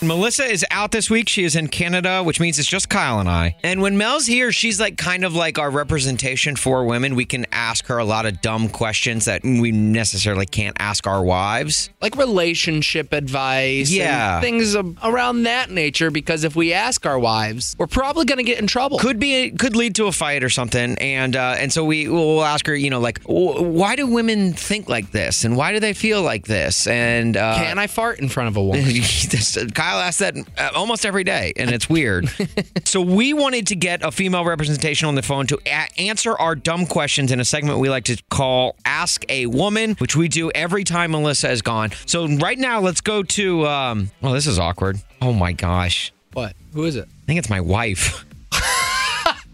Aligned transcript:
Melissa 0.00 0.44
is 0.44 0.64
out 0.70 0.92
this 0.92 1.10
week. 1.10 1.28
She 1.28 1.42
is 1.42 1.56
in 1.56 1.66
Canada, 1.66 2.22
which 2.22 2.38
means 2.38 2.58
it's 2.60 2.68
just 2.68 2.88
Kyle 2.88 3.18
and 3.18 3.28
I. 3.28 3.56
And 3.64 3.82
when 3.82 3.98
Mel's 3.98 4.26
here, 4.26 4.52
she's 4.52 4.78
like 4.78 4.96
kind 4.96 5.24
of 5.24 5.34
like 5.34 5.58
our 5.58 5.70
representation 5.70 6.54
for 6.54 6.84
women. 6.84 7.16
We 7.16 7.24
can 7.24 7.46
ask 7.50 7.86
her 7.86 7.98
a 7.98 8.04
lot 8.04 8.24
of 8.24 8.40
dumb 8.40 8.68
questions 8.68 9.24
that 9.24 9.42
we 9.42 9.72
necessarily 9.72 10.46
can't 10.46 10.76
ask 10.78 11.08
our 11.08 11.22
wives. 11.24 11.90
like 12.00 12.14
relationship 12.16 13.12
advice 13.12 13.90
Yeah. 13.90 14.34
and 14.36 14.42
things 14.44 14.76
around 15.02 15.42
that 15.42 15.70
nature 15.70 16.12
because 16.12 16.44
if 16.44 16.54
we 16.54 16.72
ask 16.72 17.04
our 17.04 17.18
wives 17.18 17.74
we're 17.78 17.86
probably 17.88 18.24
going 18.24 18.38
to 18.38 18.44
get 18.44 18.60
in 18.60 18.66
trouble 18.68 18.98
Could 18.98 19.18
be 19.18 19.50
could 19.50 19.74
lead 19.74 19.96
to 19.96 20.06
a 20.06 20.12
fight 20.12 20.44
or 20.44 20.48
something. 20.50 20.96
And 20.98 21.34
uh, 21.34 21.56
and 21.58 21.72
so 21.72 21.84
we 21.84 22.08
will 22.08 22.44
ask 22.44 22.66
her, 22.68 22.74
you 22.76 22.90
know, 22.90 23.00
like 23.00 23.20
why 23.24 23.96
do 23.96 24.06
women 24.06 24.52
think 24.52 24.88
like 24.88 25.10
this, 25.10 25.44
and 25.44 25.56
why 25.56 25.72
do 25.72 25.80
they 25.80 25.92
feel 25.92 26.22
like 26.22 26.46
this, 26.46 26.86
and 26.86 27.36
uh, 27.36 27.56
can 27.56 27.78
i 27.78 27.86
fart 27.88 28.20
in 28.20 28.28
front 28.28 28.48
of 28.48 28.56
a 28.56 28.62
woman 28.62 28.84
This- 28.84 29.58
Kyle 29.88 30.00
asks 30.00 30.18
that 30.18 30.34
almost 30.74 31.06
every 31.06 31.24
day, 31.24 31.54
and 31.56 31.70
it's 31.70 31.88
weird. 31.88 32.28
so 32.84 33.00
we 33.00 33.32
wanted 33.32 33.68
to 33.68 33.74
get 33.74 34.02
a 34.02 34.12
female 34.12 34.44
representation 34.44 35.08
on 35.08 35.14
the 35.14 35.22
phone 35.22 35.46
to 35.46 35.58
a- 35.64 35.88
answer 35.98 36.36
our 36.38 36.54
dumb 36.54 36.84
questions 36.84 37.32
in 37.32 37.40
a 37.40 37.44
segment 37.44 37.78
we 37.78 37.88
like 37.88 38.04
to 38.04 38.22
call 38.28 38.76
"Ask 38.84 39.24
a 39.30 39.46
Woman," 39.46 39.94
which 39.94 40.14
we 40.14 40.28
do 40.28 40.50
every 40.50 40.84
time 40.84 41.12
Melissa 41.12 41.50
is 41.50 41.62
gone. 41.62 41.92
So 42.04 42.28
right 42.28 42.58
now, 42.58 42.80
let's 42.80 43.00
go 43.00 43.22
to. 43.22 43.66
Um, 43.66 44.10
oh, 44.22 44.34
this 44.34 44.46
is 44.46 44.58
awkward. 44.58 44.98
Oh 45.22 45.32
my 45.32 45.54
gosh, 45.54 46.12
what 46.34 46.54
who 46.74 46.84
is 46.84 46.96
it 46.96 47.08
I 47.08 47.26
think 47.26 47.38
it's 47.38 47.48
my 47.48 47.62
wife. 47.62 48.26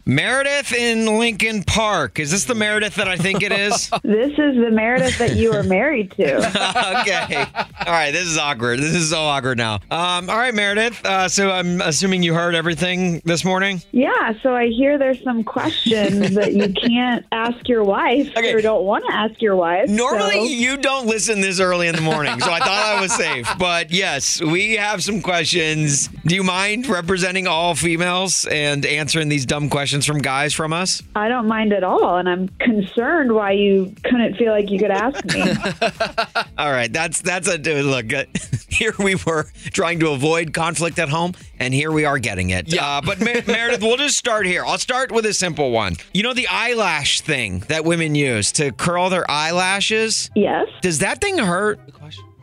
Meredith 0.07 0.73
in 0.75 1.19
Lincoln 1.19 1.63
Park. 1.63 2.19
Is 2.21 2.31
this 2.31 2.45
the 2.45 2.55
Meredith 2.55 2.97
that 2.97 3.09
I 3.09 3.17
think 3.17 3.43
it 3.43 3.53
is? 3.53 3.91
This 4.05 4.33
is 4.33 4.57
the 4.57 4.71
Meredith 4.71 5.19
that 5.19 5.35
you 5.37 5.53
were 5.53 5.63
married 5.63 6.11
to. 6.13 6.37
okay. 7.01 7.47
All 7.87 7.93
right. 7.93 8.11
This 8.13 8.27
is 8.27 8.37
awkward. 8.39 8.79
This 8.79 8.95
is 8.95 9.11
so 9.11 9.21
awkward 9.23 9.57
now. 9.59 9.77
Um, 9.91 10.29
all 10.31 10.37
right, 10.37 10.55
Meredith. 10.55 11.05
Uh, 11.05 11.29
so 11.29 11.51
I'm 11.51 11.81
assuming 11.81 12.23
you 12.23 12.35
heard 12.35 12.55
everything 12.55 13.21
this 13.25 13.45
morning. 13.45 13.81
Yeah, 13.93 14.35
so 14.43 14.55
I 14.55 14.67
hear 14.69 14.99
there's 14.99 15.23
some 15.23 15.43
questions 15.43 16.35
that 16.35 16.53
you 16.53 16.73
can't 16.73 17.25
ask 17.33 17.67
your 17.69 17.83
wife 17.83 18.31
Okay. 18.37 18.53
or 18.53 18.61
don't 18.61 18.85
want 18.85 19.05
to 19.09 19.13
ask 19.15 19.41
your 19.41 19.57
wife. 19.57 19.89
Normally, 19.89 20.35
so- 20.35 20.45
you 20.45 20.77
don't 20.77 21.07
listen 21.07 21.41
this 21.41 21.61
early 21.61 21.89
in 21.89 21.95
the 21.95 22.03
morning, 22.03 22.39
so 22.41 22.51
I 22.53 22.59
thought 22.59 22.69
I 22.97 23.01
was 23.01 23.13
safe. 23.13 23.49
But 23.59 23.91
yes, 23.91 24.41
we 24.43 24.75
have 24.77 25.03
some 25.03 25.23
questions. 25.23 26.09
Do 26.27 26.35
you 26.35 26.43
mind 26.45 26.89
representing 26.89 27.47
all 27.47 27.75
females 27.75 28.45
and 28.47 28.85
answering 28.85 29.29
these 29.29 29.47
dumb 29.47 29.69
questions 29.71 29.94
from 30.03 30.19
guys 30.19 30.53
from 30.55 30.73
us? 30.73 31.03
I 31.15 31.29
don't 31.29 31.47
mind 31.47 31.73
at 31.73 31.85
all, 31.85 32.17
and 32.17 32.29
I'm 32.29 32.49
concerned 32.61 33.33
why 33.33 33.53
you 33.53 33.95
couldn't 34.03 34.37
feel 34.37 34.51
like 34.53 34.71
you 34.71 34.79
could 34.79 34.91
ask 34.91 35.25
me. 35.27 35.43
All 36.59 36.71
right, 36.73 36.93
that's 36.93 37.21
that's 37.21 37.49
a 37.49 37.59
dude. 37.59 37.85
Look, 37.85 38.13
uh, 38.13 38.25
here 38.69 38.95
we 38.99 39.15
were 39.15 39.45
trying 39.73 40.01
to 40.01 40.11
avoid 40.11 40.53
conflict 40.53 40.99
at 40.99 41.09
home, 41.09 41.35
and 41.59 41.73
here 41.75 41.93
we 41.93 42.05
are 42.05 42.19
getting 42.19 42.51
it. 42.51 42.73
Yeah. 42.73 42.85
Uh, 42.99 43.01
but 43.03 43.21
Mer- 43.21 43.43
Meredith, 43.47 43.83
we'll 43.83 43.97
just 43.97 44.17
start 44.17 44.47
here. 44.47 44.65
I'll 44.65 44.79
start 44.79 45.13
with 45.13 45.27
a 45.27 45.35
simple 45.35 45.71
one. 45.71 45.97
You 46.13 46.23
know 46.23 46.35
the 46.35 46.49
eyelash 46.49 47.21
thing 47.21 47.61
that 47.69 47.85
women 47.85 48.15
use 48.15 48.53
to 48.53 48.73
curl 48.73 49.11
their 49.11 49.31
eyelashes. 49.31 50.31
yes, 50.35 50.67
Does 50.83 51.01
that 51.01 51.21
thing 51.21 51.39
hurt? 51.39 51.79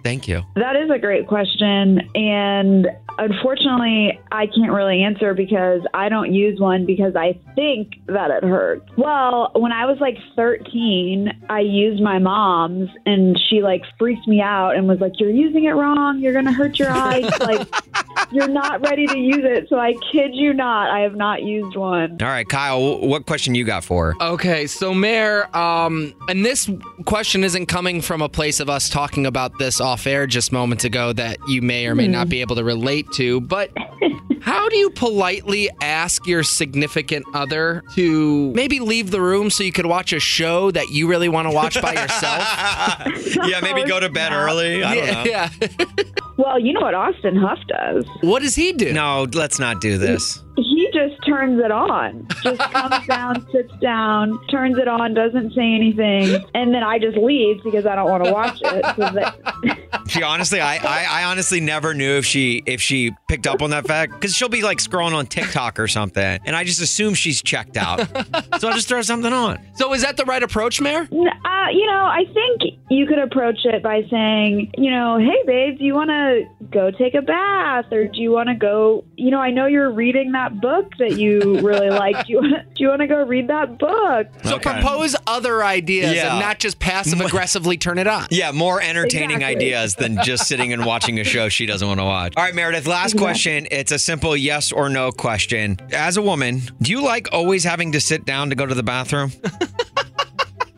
Thank 0.03 0.27
you. 0.27 0.41
that 0.55 0.75
is 0.75 0.89
a 0.89 0.97
great 0.97 1.27
question, 1.27 2.01
and 2.15 2.87
unfortunately, 3.17 4.19
I 4.31 4.47
can't 4.47 4.71
really 4.71 5.03
answer 5.03 5.33
because 5.33 5.81
I 5.93 6.09
don't 6.09 6.33
use 6.33 6.59
one 6.59 6.85
because 6.85 7.15
I 7.15 7.39
think 7.55 7.93
that 8.07 8.31
it 8.31 8.43
hurts. 8.43 8.89
Well, 8.97 9.51
when 9.55 9.71
I 9.71 9.85
was 9.85 9.97
like 9.99 10.17
13, 10.35 11.45
I 11.49 11.61
used 11.61 12.01
my 12.01 12.19
mom's, 12.19 12.89
and 13.05 13.39
she 13.49 13.61
like 13.61 13.83
freaked 13.97 14.27
me 14.27 14.41
out 14.41 14.75
and 14.75 14.87
was 14.87 14.99
like, 14.99 15.13
"You're 15.19 15.29
using 15.29 15.65
it 15.65 15.71
wrong. 15.71 16.19
You're 16.19 16.33
gonna 16.33 16.51
hurt 16.51 16.79
your 16.79 16.91
eyes. 16.91 17.29
like, 17.39 17.67
you're 18.31 18.47
not 18.47 18.81
ready 18.81 19.07
to 19.07 19.17
use 19.17 19.43
it." 19.43 19.69
So 19.69 19.79
I 19.79 19.93
kid 20.11 20.31
you 20.33 20.53
not, 20.53 20.89
I 20.89 20.99
have 21.01 21.15
not 21.15 21.43
used 21.43 21.75
one. 21.75 22.21
All 22.21 22.27
right, 22.27 22.47
Kyle, 22.47 22.99
what 22.99 23.25
question 23.25 23.55
you 23.55 23.63
got 23.63 23.83
for? 23.83 24.01
her? 24.01 24.15
okay 24.21 24.67
so 24.67 24.93
mayor 24.93 25.55
um 25.55 26.13
and 26.27 26.45
this 26.45 26.69
question 27.05 27.43
isn't 27.43 27.67
coming 27.67 28.01
from 28.01 28.21
a 28.21 28.29
place 28.29 28.59
of 28.59 28.69
us 28.69 28.89
talking 28.89 29.25
about 29.25 29.57
this 29.59 29.79
off 29.79 30.07
air 30.07 30.25
just 30.25 30.51
moments 30.51 30.83
ago 30.83 31.13
that 31.13 31.37
you 31.47 31.61
may 31.61 31.85
or 31.85 31.95
may 31.95 32.07
not 32.07 32.29
be 32.29 32.41
able 32.41 32.55
to 32.55 32.63
relate 32.63 33.00
to 33.13 33.41
but 33.41 33.71
how 34.41 34.67
do 34.69 34.77
you 34.77 34.89
politely 34.89 35.69
ask 35.81 36.25
your 36.25 36.43
significant 36.43 37.25
other 37.33 37.83
to 37.95 38.51
maybe 38.53 38.79
leave 38.79 39.11
the 39.11 39.21
room 39.21 39.49
so 39.49 39.63
you 39.63 39.71
could 39.71 39.85
watch 39.85 40.13
a 40.13 40.19
show 40.19 40.71
that 40.71 40.89
you 40.89 41.07
really 41.07 41.29
want 41.29 41.47
to 41.47 41.53
watch 41.53 41.79
by 41.81 41.93
yourself 41.93 43.45
yeah, 43.47 43.59
maybe 43.61 43.83
go 43.87 43.99
to 43.99 44.09
bed 44.09 44.31
early. 44.33 44.83
I 44.83 44.95
don't 44.95 45.05
know. 45.05 45.23
yeah 45.25 45.49
Well, 46.37 46.59
you 46.59 46.73
know 46.73 46.81
what 46.81 46.93
Austin 46.95 47.35
Huff 47.35 47.59
does? 47.67 48.05
what 48.21 48.41
does 48.41 48.55
he 48.55 48.73
do 48.73 48.91
No, 48.93 49.27
let's 49.33 49.59
not 49.59 49.79
do 49.81 49.97
this. 49.97 50.41
He 50.57 50.89
just 50.93 51.15
turns 51.25 51.59
it 51.63 51.71
on. 51.71 52.27
Just 52.43 52.59
comes 52.59 53.07
down, 53.07 53.47
sits 53.51 53.71
down, 53.81 54.39
turns 54.47 54.77
it 54.77 54.87
on, 54.87 55.13
doesn't 55.13 55.53
say 55.53 55.73
anything, 55.73 56.43
and 56.53 56.73
then 56.73 56.83
I 56.83 56.99
just 56.99 57.17
leave 57.17 57.63
because 57.63 57.85
I 57.85 57.95
don't 57.95 58.09
want 58.09 58.25
to 58.25 58.31
watch 58.31 58.59
it. 58.61 58.85
So 58.95 59.09
that, 59.13 59.79
She 60.07 60.23
honestly, 60.23 60.59
I, 60.61 60.77
I, 60.77 61.21
I 61.21 61.23
honestly 61.25 61.59
never 61.61 61.93
knew 61.93 62.17
if 62.17 62.25
she 62.25 62.63
if 62.65 62.81
she 62.81 63.11
picked 63.27 63.47
up 63.47 63.61
on 63.61 63.69
that 63.71 63.85
fact 63.87 64.13
because 64.13 64.35
she'll 64.35 64.49
be 64.49 64.61
like 64.61 64.79
scrolling 64.79 65.13
on 65.13 65.25
TikTok 65.25 65.79
or 65.79 65.87
something, 65.87 66.39
and 66.45 66.55
I 66.55 66.63
just 66.63 66.81
assume 66.81 67.13
she's 67.13 67.41
checked 67.41 67.77
out. 67.77 67.99
so 68.59 68.67
I'll 68.67 68.73
just 68.75 68.87
throw 68.87 69.01
something 69.01 69.31
on. 69.33 69.59
so 69.75 69.93
is 69.93 70.01
that 70.03 70.17
the 70.17 70.25
right 70.25 70.43
approach 70.43 70.81
mayor 70.81 71.07
uh, 71.11 71.69
you 71.71 71.85
know, 71.85 72.05
I 72.05 72.23
think 72.33 72.79
you 72.89 73.05
could 73.05 73.19
approach 73.19 73.59
it 73.65 73.83
by 73.83 74.01
saying, 74.09 74.71
you 74.77 74.89
know, 74.91 75.17
hey, 75.19 75.43
babe, 75.45 75.77
do 75.77 75.85
you 75.85 75.93
want 75.93 76.09
to 76.09 76.45
go 76.71 76.89
take 76.91 77.13
a 77.13 77.21
bath, 77.21 77.85
or 77.91 78.07
do 78.07 78.19
you 78.19 78.31
want 78.31 78.49
to 78.49 78.55
go? 78.55 79.03
You 79.15 79.29
know, 79.31 79.39
I 79.39 79.51
know 79.51 79.67
you're 79.67 79.91
reading 79.91 80.31
that 80.31 80.59
book 80.59 80.91
that 80.97 81.17
you 81.17 81.59
really 81.61 81.89
like. 82.03 82.25
Do 82.25 82.33
you 82.33 82.41
wanna, 82.41 82.63
Do 82.75 82.83
you 82.83 82.89
want 82.89 83.01
to 83.01 83.07
go 83.07 83.23
read 83.25 83.47
that 83.49 83.77
book? 83.77 84.27
So 84.43 84.55
Okay. 84.55 84.71
propose 84.71 85.15
other 85.27 85.63
ideas 85.63 86.15
Yeah. 86.15 86.31
and 86.31 86.39
not 86.39 86.59
just 86.59 86.79
passive 86.79 87.21
aggressively 87.21 87.77
turn 87.77 87.97
it 87.99 88.07
on. 88.07 88.27
Yeah, 88.31 88.51
more 88.51 88.81
entertaining 88.81 89.37
Exactly. 89.37 89.55
ideas 89.55 89.80
than 89.95 90.17
just 90.23 90.47
sitting 90.47 90.73
and 90.73 90.85
watching 90.85 91.19
a 91.19 91.23
show 91.23 91.49
she 91.49 91.65
doesn't 91.65 91.87
want 91.87 91.99
to 91.99 92.05
watch. 92.05 92.33
All 92.37 92.43
right, 92.43 92.55
Meredith, 92.55 92.87
last 92.87 93.17
question. 93.17 93.67
It's 93.71 93.91
a 93.91 93.99
simple 93.99 94.37
yes 94.37 94.71
or 94.71 94.89
no 94.89 95.11
question. 95.11 95.77
As 95.91 96.17
a 96.17 96.21
woman, 96.21 96.61
do 96.81 96.91
you 96.91 97.03
like 97.03 97.29
always 97.31 97.63
having 97.63 97.91
to 97.93 98.01
sit 98.01 98.25
down 98.25 98.49
to 98.49 98.55
go 98.55 98.65
to 98.65 98.75
the 98.75 98.83
bathroom? 98.83 99.31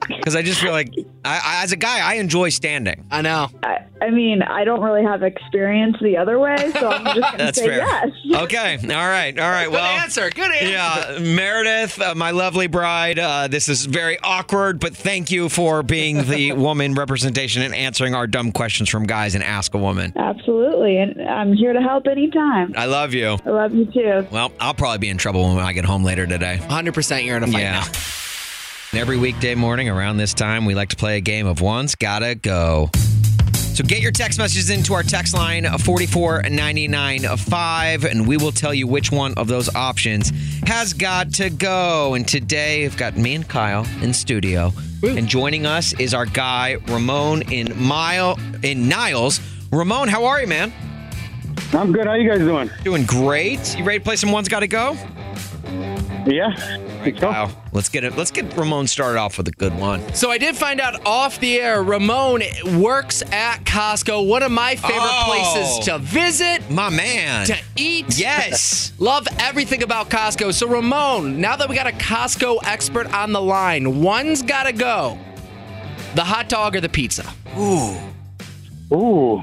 Because 0.07 0.35
I 0.35 0.41
just 0.41 0.59
feel 0.61 0.71
like, 0.71 0.89
I, 1.25 1.39
I, 1.43 1.63
as 1.63 1.71
a 1.71 1.75
guy, 1.77 1.99
I 1.99 2.15
enjoy 2.15 2.49
standing. 2.49 3.05
I 3.11 3.21
know. 3.21 3.49
I, 3.63 3.79
I 4.01 4.09
mean, 4.09 4.41
I 4.41 4.63
don't 4.65 4.81
really 4.81 5.03
have 5.03 5.23
experience 5.23 5.95
the 6.01 6.17
other 6.17 6.37
way, 6.39 6.55
so 6.73 6.89
I'm 6.89 7.05
just 7.15 7.19
going 7.21 7.31
to 7.31 7.37
That's 7.37 7.57
say 7.57 7.67
fair. 7.67 7.77
yes. 7.77 8.09
Okay. 8.43 8.77
All 8.83 8.87
right. 8.89 9.37
All 9.39 9.49
right. 9.49 9.65
Good 9.65 9.73
Well, 9.73 9.85
answer. 9.85 10.29
Good 10.31 10.51
answer. 10.51 10.69
Yeah, 10.69 11.19
Meredith, 11.35 12.01
uh, 12.01 12.15
my 12.15 12.31
lovely 12.31 12.67
bride. 12.67 13.19
Uh, 13.19 13.47
this 13.47 13.69
is 13.69 13.85
very 13.85 14.17
awkward, 14.23 14.79
but 14.79 14.95
thank 14.95 15.29
you 15.31 15.49
for 15.49 15.83
being 15.83 16.23
the 16.25 16.51
woman 16.53 16.95
representation 16.95 17.61
and 17.61 17.73
answering 17.75 18.15
our 18.15 18.27
dumb 18.27 18.51
questions 18.51 18.89
from 18.89 19.05
guys 19.05 19.35
and 19.35 19.43
Ask 19.43 19.73
a 19.75 19.77
Woman. 19.77 20.11
Absolutely, 20.15 20.97
and 20.97 21.21
I'm 21.29 21.53
here 21.53 21.73
to 21.73 21.81
help 21.81 22.07
anytime. 22.07 22.73
I 22.75 22.85
love 22.85 23.13
you. 23.13 23.37
I 23.45 23.49
love 23.49 23.73
you 23.73 23.85
too. 23.85 24.27
Well, 24.31 24.51
I'll 24.59 24.73
probably 24.73 24.97
be 24.97 25.09
in 25.09 25.17
trouble 25.17 25.43
when 25.55 25.59
I 25.63 25.71
get 25.73 25.85
home 25.85 26.03
later 26.03 26.25
today. 26.27 26.57
100% 26.61 27.25
you're 27.25 27.37
in 27.37 27.43
a 27.43 27.47
fight 27.47 27.61
Yeah. 27.61 27.71
now. 27.79 27.85
Every 28.95 29.17
weekday 29.17 29.55
morning 29.55 29.89
around 29.89 30.17
this 30.17 30.35
time, 30.35 30.65
we 30.65 30.75
like 30.75 30.89
to 30.89 30.95
play 30.95 31.17
a 31.17 31.21
game 31.21 31.47
of 31.47 31.61
One's 31.61 31.95
Gotta 31.95 32.35
Go. 32.35 32.91
So 33.73 33.83
get 33.83 34.01
your 34.01 34.11
text 34.11 34.37
messages 34.37 34.69
into 34.69 34.93
our 34.93 35.01
text 35.01 35.33
line 35.33 35.65
uh, 35.65 35.79
44995 35.79 38.05
and 38.05 38.27
we 38.27 38.37
will 38.37 38.51
tell 38.51 38.71
you 38.71 38.85
which 38.85 39.11
one 39.11 39.33
of 39.33 39.47
those 39.47 39.73
options 39.73 40.31
has 40.67 40.93
got 40.93 41.33
to 41.33 41.49
go. 41.49 42.13
And 42.13 42.27
today 42.27 42.83
we've 42.83 42.95
got 42.95 43.17
me 43.17 43.33
and 43.33 43.47
Kyle 43.47 43.87
in 44.03 44.13
studio. 44.13 44.71
And 45.01 45.27
joining 45.27 45.65
us 45.65 45.99
is 45.99 46.13
our 46.13 46.27
guy 46.27 46.77
Ramon 46.87 47.51
in 47.51 47.75
Mile 47.75 48.37
in 48.61 48.87
Niles. 48.87 49.39
Ramon, 49.71 50.07
how 50.07 50.25
are 50.25 50.39
you, 50.39 50.45
man? 50.45 50.71
I'm 51.73 51.91
good. 51.91 52.05
How 52.05 52.13
you 52.13 52.29
guys 52.29 52.41
doing? 52.41 52.69
Doing 52.83 53.05
great. 53.05 53.75
You 53.75 53.85
ready 53.85 53.97
to 53.97 54.05
play 54.05 54.17
some 54.17 54.31
one's 54.31 54.49
gotta 54.49 54.67
go? 54.67 54.95
Yeah. 56.25 56.49
Right, 57.01 57.15
Kyle. 57.17 57.51
Let's 57.73 57.89
get 57.89 58.03
it. 58.03 58.15
Let's 58.15 58.31
get 58.31 58.55
Ramon 58.55 58.87
started 58.87 59.19
off 59.19 59.37
with 59.37 59.47
a 59.49 59.51
good 59.51 59.77
one. 59.77 60.13
So 60.13 60.31
I 60.31 60.37
did 60.37 60.55
find 60.55 60.79
out 60.79 61.05
off 61.05 61.39
the 61.39 61.59
air, 61.59 61.83
Ramon 61.83 62.41
works 62.79 63.21
at 63.31 63.63
Costco, 63.65 64.25
one 64.27 64.41
of 64.43 64.51
my 64.51 64.75
favorite 64.75 64.99
Oh. 65.01 65.23
places 65.53 65.85
to 65.85 65.97
visit, 65.99 66.69
My 66.71 66.89
man. 66.89 67.45
to 67.47 67.57
eat. 67.75 68.17
Yes. 68.17 68.93
Love 68.99 69.27
everything 69.39 69.83
about 69.83 70.09
Costco. 70.09 70.53
So 70.53 70.67
Ramon, 70.67 71.41
now 71.41 71.55
that 71.57 71.67
we 71.67 71.75
got 71.75 71.87
a 71.87 71.91
Costco 71.91 72.59
expert 72.63 73.13
on 73.13 73.31
the 73.33 73.41
line, 73.41 74.01
one's 74.01 74.41
got 74.41 74.63
to 74.63 74.71
go. 74.71 75.17
The 76.15 76.23
hot 76.23 76.47
dog 76.47 76.75
or 76.75 76.79
the 76.81 76.89
pizza? 76.89 77.33
Ooh. 77.57 77.97
Ooh. 78.93 79.41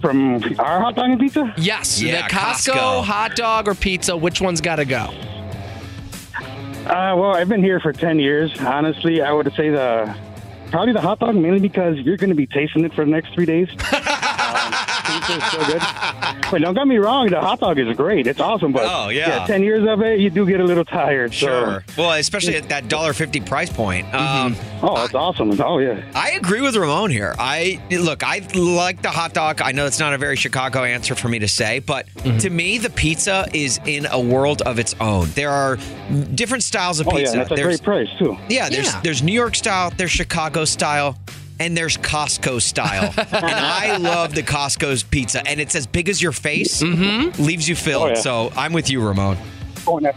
From 0.00 0.36
our 0.60 0.80
hot 0.80 0.94
dog 0.96 1.10
and 1.10 1.18
pizza? 1.20 1.52
Yes. 1.56 2.00
Yeah, 2.02 2.22
the 2.28 2.34
Costco, 2.34 2.72
Costco. 2.74 3.04
hot 3.04 3.34
dog 3.36 3.66
or 3.66 3.74
pizza, 3.74 4.16
which 4.16 4.40
one's 4.40 4.60
got 4.60 4.76
to 4.76 4.84
go? 4.84 5.10
Uh, 6.88 7.14
well, 7.14 7.32
I've 7.32 7.50
been 7.50 7.62
here 7.62 7.80
for 7.80 7.92
10 7.92 8.18
years. 8.18 8.58
Honestly, 8.60 9.20
I 9.20 9.30
would 9.30 9.52
say 9.54 9.68
the 9.68 10.16
probably 10.70 10.94
the 10.94 11.02
hot 11.02 11.18
dog, 11.18 11.34
mainly 11.34 11.60
because 11.60 11.98
you're 11.98 12.16
going 12.16 12.30
to 12.30 12.36
be 12.36 12.46
tasting 12.46 12.82
it 12.86 12.94
for 12.94 13.04
the 13.04 13.10
next 13.10 13.34
three 13.34 13.44
days. 13.44 13.68
pizza 15.28 15.46
is 15.46 15.52
so 15.52 15.66
good. 15.66 15.82
But 16.50 16.60
don't 16.62 16.74
get 16.74 16.86
me 16.86 16.96
wrong, 16.98 17.28
the 17.28 17.40
hot 17.40 17.60
dog 17.60 17.78
is 17.78 17.94
great. 17.96 18.26
It's 18.26 18.40
awesome. 18.40 18.72
But 18.72 18.84
Oh, 18.86 19.08
yeah. 19.10 19.46
10 19.46 19.62
years 19.62 19.86
of 19.86 20.00
it, 20.02 20.18
you 20.20 20.30
do 20.30 20.46
get 20.46 20.60
a 20.60 20.64
little 20.64 20.84
tired. 20.84 21.34
so- 21.34 21.46
Sure. 21.46 21.84
Well, 21.96 22.12
especially 22.12 22.56
at 22.56 22.68
that 22.70 22.88
dollar 22.88 23.12
fifty 23.12 23.40
price 23.40 23.70
point. 23.70 24.12
Um, 24.14 24.56
Oh, 24.82 25.04
it's 25.04 25.14
awesome. 25.14 25.60
Oh, 25.60 25.78
yeah. 25.78 26.00
I 26.14 26.30
agree 26.32 26.60
with 26.60 26.76
Ramon 26.76 27.10
here. 27.10 27.34
I 27.38 27.80
look, 27.90 28.22
I 28.22 28.46
like 28.54 29.02
the 29.02 29.10
hot 29.10 29.34
dog. 29.34 29.60
I 29.60 29.72
know 29.72 29.86
it's 29.86 29.98
not 29.98 30.14
a 30.14 30.18
very 30.18 30.36
Chicago 30.36 30.84
answer 30.84 31.14
for 31.16 31.28
me 31.28 31.38
to 31.40 31.48
say, 31.48 31.80
but 31.80 32.06
Mm-hmm. 32.18 32.38
to 32.38 32.50
me, 32.50 32.78
the 32.78 32.90
pizza 32.90 33.46
is 33.52 33.80
in 33.86 34.06
a 34.06 34.20
world 34.20 34.62
of 34.62 34.78
its 34.78 34.94
own. 35.00 35.28
There 35.34 35.50
are 35.50 35.78
different 36.34 36.62
styles 36.64 37.00
of 37.00 37.08
Oh, 37.08 37.12
yeah. 37.12 37.18
pizza. 37.18 37.32
And 37.34 37.42
it's 37.42 37.50
a 37.50 37.54
there's, 37.54 37.80
great 37.80 37.84
price, 38.08 38.18
too. 38.18 38.36
yeah, 38.48 38.68
there's 38.68 38.86
Yeah. 38.86 39.00
there's 39.02 39.22
New 39.22 39.32
York 39.32 39.54
style, 39.54 39.92
there's 39.96 40.10
Chicago 40.10 40.64
style, 40.64 41.16
and 41.60 41.76
there's 41.76 41.96
Costco 41.98 42.60
style. 42.62 43.12
and 43.18 43.44
I 43.44 43.96
love 43.96 44.34
the 44.34 44.42
Costco's 44.42 45.02
pizza, 45.02 45.46
and 45.46 45.60
it's 45.60 45.74
as 45.74 45.86
big 45.86 46.08
as 46.08 46.20
your 46.22 46.32
face, 46.32 46.82
leaves 46.82 47.68
you 47.68 47.74
filled. 47.76 48.02
Oh, 48.04 48.08
yeah. 48.08 48.14
So 48.14 48.52
I'm 48.56 48.72
with 48.72 48.90
you, 48.90 49.06
Ramon. 49.06 49.36
Oh, 49.86 49.98
and 49.98 50.08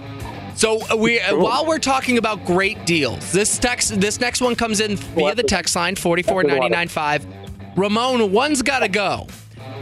So 0.56 0.80
uh, 0.92 0.96
we, 0.98 1.20
uh, 1.20 1.30
Cool. 1.30 1.40
while 1.44 1.66
we're 1.66 1.80
talking 1.80 2.18
about 2.18 2.46
great 2.46 2.86
deals, 2.86 3.32
this 3.32 3.58
text, 3.58 4.00
this 4.00 4.20
next 4.20 4.42
one 4.42 4.56
comes 4.56 4.80
in 4.80 4.96
via 4.98 5.36
the 5.36 5.44
text 5.44 5.76
line 5.76 5.96
forty 5.96 6.22
four 6.24 6.44
ninety 6.44 6.70
nine 6.70 6.88
five. 6.88 7.26
Ramon, 7.78 8.32
one's 8.32 8.62
got 8.62 8.80
to 8.80 8.88
go. 8.90 9.28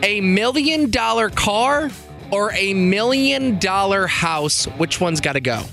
A 0.03 0.21
million 0.21 0.91
dollar 0.91 1.29
car 1.29 1.89
or 2.31 2.53
a 2.53 2.73
million 2.75 3.57
dollar 3.57 4.05
house? 4.05 4.65
Which 4.77 5.01
one's 5.01 5.19
got 5.19 5.33
to 5.33 5.41
go? 5.41 5.63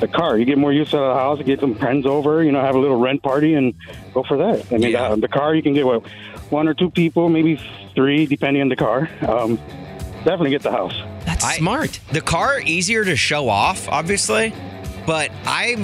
The 0.00 0.08
car. 0.08 0.38
You 0.38 0.44
get 0.44 0.58
more 0.58 0.72
use 0.72 0.92
out 0.94 1.02
of 1.02 1.14
the 1.14 1.20
house. 1.20 1.38
You 1.38 1.44
get 1.44 1.60
some 1.60 1.74
friends 1.74 2.06
over. 2.06 2.42
You 2.42 2.52
know, 2.52 2.60
have 2.60 2.74
a 2.74 2.78
little 2.78 2.98
rent 2.98 3.22
party 3.22 3.54
and 3.54 3.74
go 4.14 4.22
for 4.22 4.36
that. 4.38 4.72
I 4.72 4.78
mean, 4.78 4.90
Yeah. 4.92 5.02
uh, 5.10 5.16
the 5.16 5.28
car 5.28 5.54
you 5.54 5.62
can 5.62 5.74
get 5.74 5.86
what 5.86 6.02
one 6.50 6.66
or 6.68 6.74
two 6.74 6.90
people, 6.90 7.28
maybe 7.28 7.60
three, 7.94 8.26
depending 8.26 8.62
on 8.62 8.68
the 8.68 8.76
car. 8.76 9.08
Um, 9.26 9.56
definitely 10.24 10.50
get 10.50 10.62
the 10.62 10.72
house. 10.72 10.94
That's 11.26 11.44
I- 11.44 11.52
smart. 11.58 12.00
The 12.12 12.20
car 12.20 12.60
easier 12.64 13.04
to 13.04 13.14
show 13.16 13.48
off, 13.48 13.88
obviously, 13.88 14.52
but 15.06 15.30
I 15.46 15.76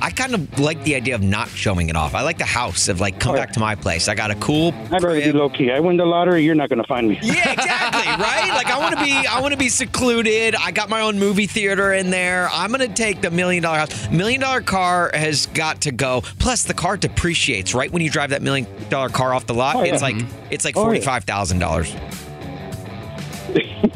I 0.00 0.10
kind 0.10 0.34
of 0.34 0.58
like 0.60 0.82
the 0.84 0.94
idea 0.94 1.14
of 1.14 1.22
not 1.22 1.48
showing 1.48 1.88
it 1.88 1.96
off. 1.96 2.14
I 2.14 2.22
like 2.22 2.38
the 2.38 2.44
house 2.44 2.88
of 2.88 3.00
like 3.00 3.18
come 3.20 3.34
back 3.34 3.52
to 3.52 3.60
my 3.60 3.74
place. 3.74 4.08
I 4.08 4.14
got 4.14 4.30
a 4.30 4.34
cool 4.36 4.72
I'd 4.92 5.02
rather 5.02 5.20
be 5.20 5.32
low 5.32 5.48
key. 5.48 5.70
I 5.70 5.80
win 5.80 5.96
the 5.96 6.06
lottery. 6.06 6.42
You're 6.44 6.54
not 6.54 6.68
going 6.68 6.80
to 6.80 6.86
find 6.86 7.08
me. 7.08 7.18
Yeah, 7.22 7.52
exactly, 7.52 8.02
right? 8.24 8.50
Like 8.54 8.66
I 8.66 8.78
want 8.78 8.96
to 8.98 9.04
be 9.04 9.12
I 9.12 9.40
want 9.40 9.52
to 9.52 9.58
be 9.58 9.68
secluded. 9.68 10.54
I 10.54 10.70
got 10.70 10.88
my 10.88 11.00
own 11.00 11.18
movie 11.18 11.46
theater 11.46 11.92
in 11.92 12.10
there. 12.10 12.48
I'm 12.52 12.70
going 12.72 12.88
to 12.88 12.94
take 12.94 13.20
the 13.20 13.30
million 13.30 13.62
dollar 13.62 13.78
house. 13.78 14.10
Million 14.10 14.40
dollar 14.40 14.60
car 14.60 15.10
has 15.14 15.46
got 15.46 15.82
to 15.82 15.92
go. 15.92 16.22
Plus 16.38 16.62
the 16.64 16.74
car 16.74 16.96
depreciates 16.96 17.74
right 17.74 17.90
when 17.90 18.02
you 18.02 18.10
drive 18.10 18.30
that 18.30 18.42
million 18.42 18.66
dollar 18.88 19.08
car 19.08 19.34
off 19.34 19.46
the 19.46 19.54
lot. 19.54 19.76
Oh, 19.76 19.82
yeah. 19.84 19.92
It's 19.92 20.02
like 20.02 20.16
it's 20.50 20.64
like 20.64 20.76
Oh, 20.76 20.90
yeah. 20.92 21.00
$45,000. 21.00 22.27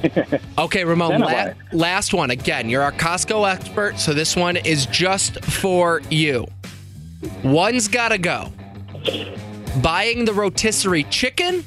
Okay, 0.59 0.85
Ramon, 0.85 1.21
la- 1.21 1.53
last 1.73 2.13
one. 2.15 2.31
Again, 2.31 2.69
you're 2.69 2.83
our 2.83 2.93
Costco 2.93 3.51
expert, 3.51 3.99
so 3.99 4.13
this 4.15 4.37
one 4.37 4.57
is 4.57 4.87
just 4.87 5.43
for 5.45 6.01
you. 6.11 6.47
One's 7.43 7.89
got 7.89 8.09
to 8.09 8.19
go. 8.19 8.53
Buying 9.81 10.27
the 10.27 10.33
rotisserie 10.35 11.05
chicken 11.05 11.65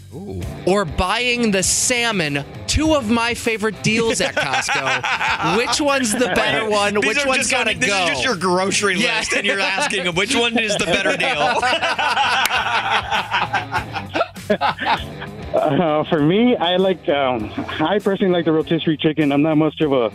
or 0.68 0.86
buying 0.86 1.50
the 1.52 1.64
salmon, 1.64 2.46
two 2.68 2.94
of 2.94 3.10
my 3.10 3.34
favorite 3.34 3.82
deals 3.82 4.22
at 4.22 4.36
Costco. 4.36 5.58
Which 5.58 5.82
one's 5.82 6.12
the 6.14 6.28
better 6.28 6.70
one? 6.70 6.94
These 6.96 7.06
Which 7.18 7.26
one's 7.26 7.50
got 7.50 7.64
to 7.66 7.74
go? 7.74 7.80
This 7.80 7.90
is 7.90 8.08
just 8.10 8.24
your 8.24 8.36
grocery 8.36 8.96
Yeah. 9.00 9.18
list, 9.20 9.34
and 9.34 9.46
you're 9.46 9.60
asking 9.60 10.04
them 10.06 10.14
which 10.16 10.36
one 10.36 10.58
is 10.60 10.76
the 10.78 10.86
better 10.86 11.18
deal. 11.18 11.60
Uh, 15.56 16.04
for 16.04 16.20
me, 16.20 16.56
I 16.56 16.76
like. 16.76 17.08
Um, 17.08 17.52
I 17.80 18.00
personally 18.00 18.34
like 18.34 18.46
the 18.46 18.52
rotisserie 18.52 18.98
chicken. 18.98 19.32
I'm 19.32 19.42
not 19.42 19.56
much 19.56 19.80
of 19.80 19.94
a 19.94 20.12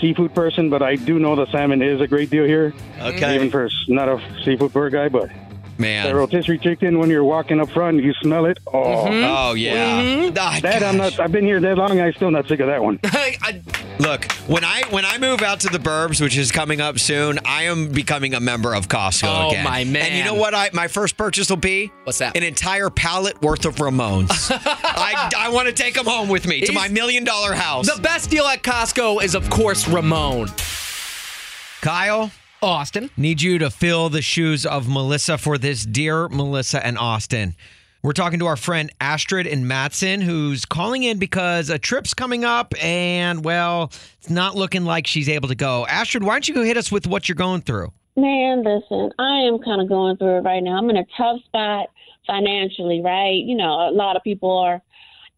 seafood 0.00 0.34
person, 0.34 0.70
but 0.70 0.82
I 0.82 0.96
do 0.96 1.18
know 1.18 1.36
the 1.36 1.46
salmon 1.46 1.82
is 1.82 2.00
a 2.00 2.06
great 2.06 2.30
deal 2.30 2.44
here. 2.44 2.72
Okay. 3.00 3.34
Even 3.34 3.50
for 3.50 3.68
not 3.88 4.08
a 4.08 4.20
seafood 4.44 4.72
bird 4.72 4.92
guy, 4.92 5.08
but 5.08 5.30
the 5.78 5.82
Man. 5.82 6.14
rotisserie 6.14 6.58
chicken 6.58 6.98
when 6.98 7.08
you're 7.08 7.24
walking 7.24 7.60
up 7.60 7.70
front, 7.70 8.02
you 8.02 8.12
smell 8.14 8.44
it. 8.46 8.58
Oh, 8.66 9.06
Oh 9.50 9.54
yeah. 9.54 10.30
Ah, 10.36 10.58
that 10.60 10.82
I'm 10.82 10.96
not. 10.96 11.18
I've 11.18 11.32
been 11.32 11.44
here 11.44 11.60
that 11.60 11.76
long. 11.78 11.98
I'm 12.00 12.12
still 12.12 12.30
not 12.30 12.46
sick 12.48 12.60
of 12.60 12.66
that 12.66 12.82
one. 12.82 12.98
I- 13.04 13.62
Look, 14.00 14.30
when 14.46 14.64
I 14.64 14.82
when 14.90 15.04
I 15.04 15.18
move 15.18 15.42
out 15.42 15.58
to 15.60 15.68
the 15.68 15.78
burbs, 15.78 16.20
which 16.20 16.36
is 16.38 16.52
coming 16.52 16.80
up 16.80 17.00
soon, 17.00 17.40
I 17.44 17.64
am 17.64 17.88
becoming 17.88 18.32
a 18.34 18.38
member 18.38 18.72
of 18.72 18.86
Costco 18.86 19.24
Oh, 19.46 19.48
again. 19.50 19.64
my 19.64 19.82
man. 19.82 20.06
And 20.06 20.14
you 20.18 20.24
know 20.24 20.34
what? 20.34 20.54
I 20.54 20.70
my 20.72 20.86
first 20.86 21.16
purchase 21.16 21.50
will 21.50 21.56
be 21.56 21.90
What's 22.04 22.18
that? 22.18 22.36
An 22.36 22.44
entire 22.44 22.90
pallet 22.90 23.42
worth 23.42 23.64
of 23.64 23.74
Ramones. 23.76 24.52
I, 24.64 25.30
I 25.36 25.48
want 25.48 25.66
to 25.66 25.72
take 25.74 25.94
them 25.94 26.06
home 26.06 26.28
with 26.28 26.46
me 26.46 26.60
to 26.60 26.66
He's- 26.66 26.74
my 26.74 26.86
million 26.88 27.24
dollar 27.24 27.54
house. 27.54 27.92
the 27.92 28.00
best 28.00 28.30
deal 28.30 28.44
at 28.46 28.62
Costco 28.62 29.20
is, 29.22 29.34
of 29.34 29.50
course, 29.50 29.88
Ramone. 29.88 30.46
Kyle, 31.80 32.30
Austin. 32.62 33.10
need 33.16 33.40
you 33.40 33.58
to 33.58 33.70
fill 33.70 34.08
the 34.08 34.22
shoes 34.22 34.66
of 34.66 34.88
Melissa 34.88 35.38
for 35.38 35.58
this 35.58 35.84
dear 35.84 36.28
Melissa 36.28 36.84
and 36.84 36.98
Austin. 36.98 37.54
We're 38.02 38.12
talking 38.12 38.38
to 38.40 38.46
our 38.46 38.56
friend 38.56 38.92
Astrid 39.00 39.46
and 39.46 39.64
Matteson, 39.64 40.22
who's 40.22 40.64
calling 40.64 41.02
in 41.02 41.18
because 41.18 41.70
a 41.70 41.78
trip's 41.78 42.14
coming 42.14 42.44
up 42.44 42.72
and, 42.82 43.44
well, 43.44 43.92
it's 44.18 44.30
not 44.30 44.56
looking 44.56 44.84
like 44.84 45.06
she's 45.06 45.28
able 45.28 45.48
to 45.48 45.54
go. 45.54 45.86
Astrid, 45.86 46.22
why 46.22 46.34
don't 46.34 46.48
you 46.48 46.54
go 46.54 46.62
hit 46.62 46.76
us 46.76 46.92
with 46.92 47.06
what 47.06 47.28
you're 47.28 47.36
going 47.36 47.62
through? 47.62 47.92
Man, 48.16 48.62
listen, 48.62 49.10
I 49.18 49.40
am 49.42 49.58
kind 49.58 49.80
of 49.80 49.88
going 49.88 50.16
through 50.16 50.38
it 50.38 50.40
right 50.40 50.62
now. 50.62 50.78
I'm 50.78 50.90
in 50.90 50.96
a 50.96 51.06
tough 51.16 51.40
spot 51.44 51.88
financially, 52.26 53.00
right? 53.00 53.42
You 53.44 53.56
know, 53.56 53.88
a 53.88 53.92
lot 53.92 54.16
of 54.16 54.22
people 54.22 54.56
are. 54.58 54.82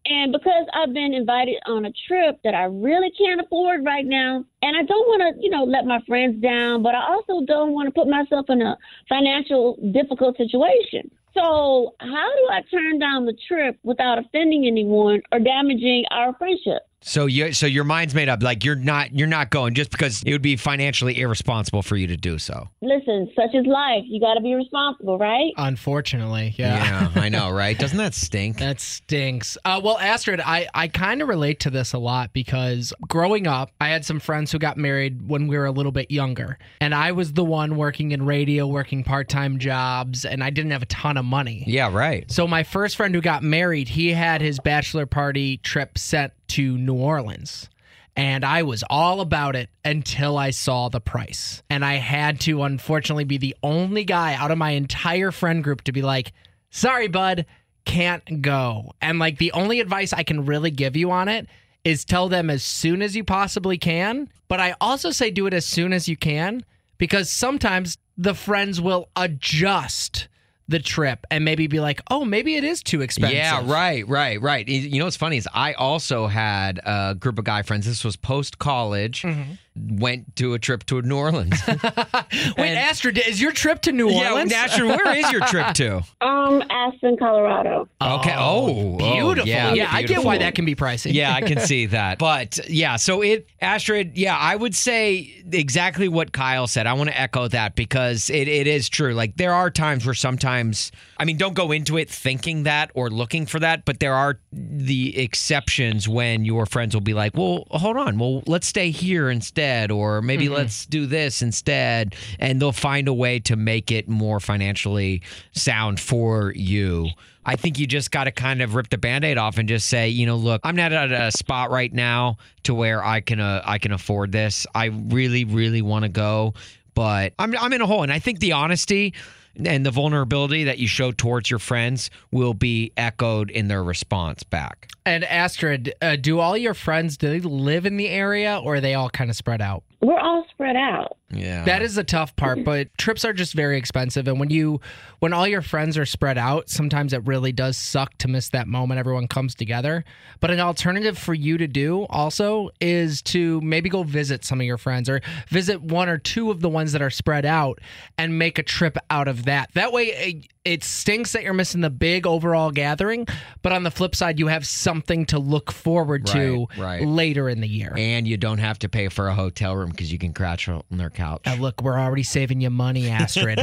And 0.05 0.31
because 0.31 0.65
I've 0.73 0.93
been 0.93 1.13
invited 1.13 1.57
on 1.67 1.85
a 1.85 1.91
trip 2.07 2.39
that 2.43 2.55
I 2.55 2.63
really 2.63 3.11
can't 3.11 3.39
afford 3.39 3.85
right 3.85 4.05
now, 4.05 4.43
and 4.63 4.75
I 4.75 4.83
don't 4.83 5.07
want 5.07 5.35
to, 5.35 5.43
you 5.43 5.49
know, 5.49 5.63
let 5.63 5.85
my 5.85 5.99
friends 6.07 6.41
down, 6.41 6.81
but 6.81 6.95
I 6.95 7.05
also 7.05 7.45
don't 7.45 7.73
want 7.73 7.87
to 7.87 7.91
put 7.91 8.07
myself 8.07 8.47
in 8.49 8.61
a 8.61 8.77
financial 9.07 9.77
difficult 9.93 10.37
situation. 10.37 11.11
So, 11.33 11.93
how 11.99 12.29
do 12.35 12.49
I 12.51 12.61
turn 12.71 12.99
down 12.99 13.25
the 13.25 13.37
trip 13.47 13.77
without 13.83 14.17
offending 14.17 14.65
anyone 14.65 15.21
or 15.31 15.39
damaging 15.39 16.05
our 16.11 16.33
friendship? 16.33 16.81
So 17.03 17.25
you 17.25 17.51
so 17.53 17.65
your 17.65 17.83
mind's 17.83 18.13
made 18.13 18.29
up. 18.29 18.43
Like 18.43 18.63
you're 18.63 18.75
not 18.75 19.13
you're 19.13 19.27
not 19.27 19.49
going 19.49 19.73
just 19.73 19.91
because 19.91 20.21
it 20.23 20.31
would 20.31 20.41
be 20.41 20.55
financially 20.55 21.19
irresponsible 21.19 21.81
for 21.81 21.95
you 21.95 22.07
to 22.07 22.17
do 22.17 22.37
so. 22.37 22.69
Listen, 22.81 23.29
such 23.35 23.53
is 23.53 23.65
life. 23.65 24.03
You 24.05 24.19
got 24.19 24.35
to 24.35 24.41
be 24.41 24.53
responsible, 24.53 25.17
right? 25.17 25.51
Unfortunately, 25.57 26.53
yeah. 26.57 27.09
Yeah, 27.15 27.21
I 27.21 27.29
know, 27.29 27.49
right? 27.49 27.77
Doesn't 27.79 27.97
that 27.97 28.13
stink? 28.13 28.59
That 28.59 28.79
stinks. 28.79 29.57
Uh, 29.65 29.81
well, 29.83 29.97
Astrid, 29.97 30.41
I, 30.41 30.67
I 30.73 30.87
kind 30.87 31.21
of 31.21 31.27
relate 31.27 31.59
to 31.61 31.69
this 31.69 31.93
a 31.93 31.97
lot 31.97 32.33
because 32.33 32.93
growing 33.07 33.47
up, 33.47 33.71
I 33.81 33.89
had 33.89 34.05
some 34.05 34.19
friends 34.19 34.51
who 34.51 34.59
got 34.59 34.77
married 34.77 35.27
when 35.27 35.47
we 35.47 35.57
were 35.57 35.65
a 35.65 35.71
little 35.71 35.91
bit 35.91 36.11
younger. 36.11 36.59
And 36.79 36.93
I 36.93 37.11
was 37.13 37.33
the 37.33 37.43
one 37.43 37.77
working 37.77 38.11
in 38.11 38.25
radio, 38.25 38.67
working 38.67 39.03
part 39.03 39.27
time 39.27 39.57
jobs, 39.57 40.23
and 40.23 40.43
I 40.43 40.49
didn't 40.51 40.71
have 40.71 40.83
a 40.83 40.87
ton 40.87 41.17
of 41.17 41.25
money. 41.25 41.63
yeah, 41.65 41.91
right. 41.91 42.29
So 42.31 42.47
my 42.47 42.63
first 42.63 42.95
friend 42.95 43.15
who 43.15 43.21
got 43.21 43.41
married, 43.43 43.87
he 43.89 44.09
had 44.09 44.41
his 44.41 44.59
bachelor 44.59 45.05
party 45.07 45.57
trip 45.57 45.97
set 45.97 46.33
to 46.51 46.77
New 46.77 46.95
Orleans. 46.95 47.69
And 48.15 48.43
I 48.43 48.63
was 48.63 48.83
all 48.89 49.21
about 49.21 49.55
it 49.55 49.69
until 49.85 50.37
I 50.37 50.49
saw 50.49 50.89
the 50.89 50.99
price. 50.99 51.63
And 51.69 51.83
I 51.85 51.95
had 51.95 52.41
to, 52.41 52.63
unfortunately, 52.63 53.23
be 53.23 53.37
the 53.37 53.55
only 53.63 54.03
guy 54.03 54.33
out 54.33 54.51
of 54.51 54.57
my 54.57 54.71
entire 54.71 55.31
friend 55.31 55.63
group 55.63 55.83
to 55.83 55.91
be 55.91 56.01
like, 56.01 56.33
sorry, 56.69 57.07
bud, 57.07 57.45
can't 57.85 58.41
go. 58.41 58.91
And 59.01 59.17
like 59.17 59.37
the 59.37 59.53
only 59.53 59.79
advice 59.79 60.11
I 60.13 60.23
can 60.23 60.45
really 60.45 60.71
give 60.71 60.95
you 60.95 61.11
on 61.11 61.29
it 61.29 61.47
is 61.83 62.05
tell 62.05 62.29
them 62.29 62.49
as 62.49 62.63
soon 62.63 63.01
as 63.01 63.15
you 63.15 63.23
possibly 63.23 63.77
can. 63.77 64.29
But 64.47 64.59
I 64.59 64.75
also 64.81 65.11
say 65.11 65.31
do 65.31 65.47
it 65.47 65.53
as 65.53 65.65
soon 65.65 65.93
as 65.93 66.07
you 66.07 66.17
can 66.17 66.65
because 66.97 67.31
sometimes 67.31 67.97
the 68.17 68.35
friends 68.35 68.79
will 68.79 69.09
adjust 69.15 70.27
the 70.71 70.79
trip 70.79 71.25
and 71.29 71.45
maybe 71.45 71.67
be 71.67 71.79
like, 71.79 72.01
oh, 72.09 72.25
maybe 72.25 72.55
it 72.55 72.63
is 72.63 72.81
too 72.81 73.01
expensive. 73.01 73.37
Yeah, 73.37 73.61
right, 73.65 74.07
right, 74.07 74.41
right. 74.41 74.67
You 74.67 74.97
know 74.99 75.05
what's 75.05 75.17
funny 75.17 75.37
is 75.37 75.47
I 75.53 75.73
also 75.73 76.27
had 76.27 76.79
a 76.85 77.15
group 77.19 77.37
of 77.37 77.45
guy 77.45 77.61
friends. 77.61 77.85
This 77.85 78.03
was 78.03 78.15
post 78.15 78.57
college. 78.57 79.21
Mm-hmm. 79.21 79.53
Went 79.75 80.35
to 80.35 80.53
a 80.53 80.59
trip 80.59 80.83
to 80.87 81.01
New 81.01 81.17
Orleans. 81.17 81.55
Wait, 81.67 82.75
Astrid, 82.75 83.17
is 83.17 83.41
your 83.41 83.53
trip 83.53 83.81
to 83.83 83.93
New 83.93 84.07
Orleans? 84.07 84.21
yeah, 84.21 84.31
Orleans? 84.31 84.53
Astrid, 84.53 84.87
where 84.89 85.17
is 85.17 85.31
your 85.31 85.41
trip 85.47 85.73
to? 85.75 86.03
Um, 86.21 86.61
Aspen, 86.69 87.17
Colorado. 87.17 87.87
Okay. 88.01 88.35
Oh, 88.37 88.97
oh, 88.99 89.13
beautiful. 89.13 89.47
yeah, 89.47 89.73
yeah, 89.73 89.89
I 89.91 90.03
get 90.03 90.23
why 90.23 90.37
that 90.39 90.55
can 90.55 90.65
be 90.65 90.75
pricey. 90.75 91.13
Yeah, 91.13 91.33
I 91.33 91.41
can 91.41 91.59
see 91.71 91.87
that. 91.87 92.19
But 92.19 92.59
yeah, 92.69 92.95
so 92.97 93.21
it, 93.21 93.47
Astrid, 93.59 94.17
yeah, 94.17 94.35
I 94.37 94.55
would 94.55 94.75
say 94.75 95.43
exactly 95.51 96.07
what 96.07 96.31
Kyle 96.31 96.67
said. 96.67 96.87
I 96.87 96.93
want 96.93 97.09
to 97.09 97.19
echo 97.19 97.47
that 97.49 97.75
because 97.75 98.29
it, 98.29 98.47
it 98.47 98.67
is 98.67 98.89
true. 98.89 99.13
Like 99.13 99.37
there 99.37 99.53
are 99.53 99.69
times 99.69 100.05
where 100.05 100.13
sometimes, 100.13 100.91
I 101.17 101.25
mean, 101.25 101.37
don't 101.37 101.53
go 101.53 101.71
into 101.71 101.97
it 101.97 102.09
thinking 102.09 102.63
that 102.63 102.91
or 102.93 103.09
looking 103.09 103.45
for 103.45 103.59
that, 103.59 103.85
but 103.85 103.99
there 103.99 104.13
are 104.15 104.39
the 104.51 105.17
exceptions 105.17 106.07
when 106.07 106.43
your 106.45 106.65
friends 106.65 106.93
will 106.95 107.01
be 107.01 107.13
like, 107.13 107.35
well, 107.35 107.65
hold 107.71 107.97
on, 107.97 108.17
well, 108.19 108.43
let's 108.47 108.67
stay 108.67 108.91
here 108.91 109.29
instead, 109.61 109.91
or 109.91 110.21
maybe 110.21 110.49
let's 110.49 110.85
do 110.85 111.05
this 111.05 111.41
instead. 111.41 112.15
And 112.39 112.61
they'll 112.61 112.71
find 112.71 113.07
a 113.07 113.13
way 113.13 113.39
to 113.41 113.55
make 113.55 113.91
it 113.91 114.07
more 114.07 114.39
financially 114.39 115.21
sound 115.51 115.99
for 115.99 116.51
you. 116.55 117.09
I 117.45 117.55
think 117.55 117.79
you 117.79 117.87
just 117.87 118.11
got 118.11 118.25
to 118.25 118.31
kind 118.31 118.61
of 118.61 118.75
rip 118.75 118.89
the 118.89 118.97
band-aid 118.97 119.37
off 119.37 119.57
and 119.57 119.67
just 119.67 119.87
say, 119.87 120.09
you 120.09 120.25
know, 120.25 120.35
look, 120.35 120.61
I'm 120.63 120.75
not 120.75 120.93
at 120.93 121.11
a 121.11 121.31
spot 121.31 121.71
right 121.71 121.91
now 121.91 122.37
to 122.63 122.73
where 122.75 123.03
I 123.03 123.21
can 123.21 123.39
uh, 123.39 123.63
I 123.65 123.79
can 123.79 123.91
afford 123.91 124.31
this. 124.31 124.67
I 124.75 124.85
really 124.85 125.45
really 125.45 125.81
want 125.81 126.03
to 126.03 126.09
go, 126.09 126.53
but 126.93 127.33
I'm 127.39 127.55
I'm 127.57 127.73
in 127.73 127.81
a 127.81 127.87
hole 127.87 128.03
and 128.03 128.11
I 128.11 128.19
think 128.19 128.39
the 128.39 128.51
honesty 128.51 129.13
and 129.55 129.85
the 129.85 129.91
vulnerability 129.91 130.63
that 130.63 130.77
you 130.77 130.87
show 130.87 131.11
towards 131.11 131.49
your 131.49 131.59
friends 131.59 132.09
will 132.31 132.53
be 132.53 132.91
echoed 132.97 133.51
in 133.51 133.67
their 133.67 133.83
response 133.83 134.43
back. 134.43 134.89
And 135.05 135.23
Astrid, 135.23 135.93
uh, 136.01 136.15
do 136.15 136.39
all 136.39 136.55
your 136.55 136.73
friends 136.73 137.17
do 137.17 137.29
they 137.29 137.39
live 137.39 137.85
in 137.85 137.97
the 137.97 138.09
area 138.09 138.59
or 138.63 138.75
are 138.75 138.81
they 138.81 138.93
all 138.93 139.09
kind 139.09 139.29
of 139.29 139.35
spread 139.35 139.61
out? 139.61 139.83
We're 140.01 140.19
all 140.19 140.45
spread 140.51 140.75
out. 140.75 141.17
Yeah. 141.33 141.63
That 141.63 141.81
is 141.81 141.95
the 141.95 142.03
tough 142.03 142.35
part, 142.35 142.59
mm. 142.59 142.65
but 142.65 142.95
trips 142.97 143.25
are 143.25 143.33
just 143.33 143.53
very 143.53 143.77
expensive 143.77 144.27
and 144.27 144.39
when 144.39 144.49
you 144.49 144.81
when 145.19 145.33
all 145.33 145.47
your 145.47 145.61
friends 145.61 145.99
are 145.99 146.05
spread 146.05 146.39
out, 146.39 146.67
sometimes 146.67 147.13
it 147.13 147.21
really 147.27 147.51
does 147.51 147.77
suck 147.77 148.17
to 148.17 148.27
miss 148.27 148.49
that 148.49 148.67
moment 148.67 148.99
everyone 148.99 149.27
comes 149.27 149.53
together. 149.53 150.03
But 150.39 150.49
an 150.49 150.59
alternative 150.59 151.15
for 151.15 151.35
you 151.35 151.59
to 151.59 151.67
do 151.67 152.07
also 152.09 152.71
is 152.81 153.21
to 153.23 153.61
maybe 153.61 153.87
go 153.87 154.01
visit 154.01 154.43
some 154.43 154.59
of 154.59 154.65
your 154.65 154.79
friends 154.79 155.07
or 155.09 155.21
visit 155.47 155.79
one 155.79 156.09
or 156.09 156.17
two 156.17 156.49
of 156.49 156.61
the 156.61 156.69
ones 156.69 156.91
that 156.93 157.03
are 157.03 157.11
spread 157.11 157.45
out 157.45 157.79
and 158.17 158.39
make 158.39 158.57
a 158.57 158.63
trip 158.63 158.97
out 159.11 159.27
of 159.27 159.45
that. 159.45 159.69
That 159.75 159.91
way 159.93 160.05
it, 160.05 160.47
it 160.65 160.83
stinks 160.83 161.33
that 161.33 161.43
you're 161.43 161.53
missing 161.53 161.81
the 161.81 161.91
big 161.91 162.25
overall 162.25 162.71
gathering, 162.71 163.27
but 163.61 163.71
on 163.71 163.83
the 163.83 163.91
flip 163.91 164.15
side 164.15 164.39
you 164.39 164.47
have 164.47 164.65
something 164.65 165.27
to 165.27 165.37
look 165.37 165.71
forward 165.71 166.25
to 166.27 166.65
Right, 166.77 167.01
right. 167.01 167.07
later 167.07 167.47
in 167.47 167.61
the 167.61 167.67
year. 167.67 167.93
and 167.95 168.27
you 168.27 168.37
don't 168.37 168.57
have 168.57 168.79
to 168.79 168.89
pay 168.89 169.07
for 169.07 169.27
a 169.27 169.35
hotel 169.35 169.75
room 169.75 169.91
because 169.91 170.11
you 170.11 170.17
can 170.17 170.33
crash 170.33 170.67
on 170.67 170.81
their 170.89 171.09
couch. 171.21 171.41
Uh, 171.45 171.55
look, 171.59 171.81
we're 171.81 171.99
already 171.99 172.23
saving 172.23 172.61
you 172.61 172.69
money, 172.69 173.09
Astrid. 173.09 173.59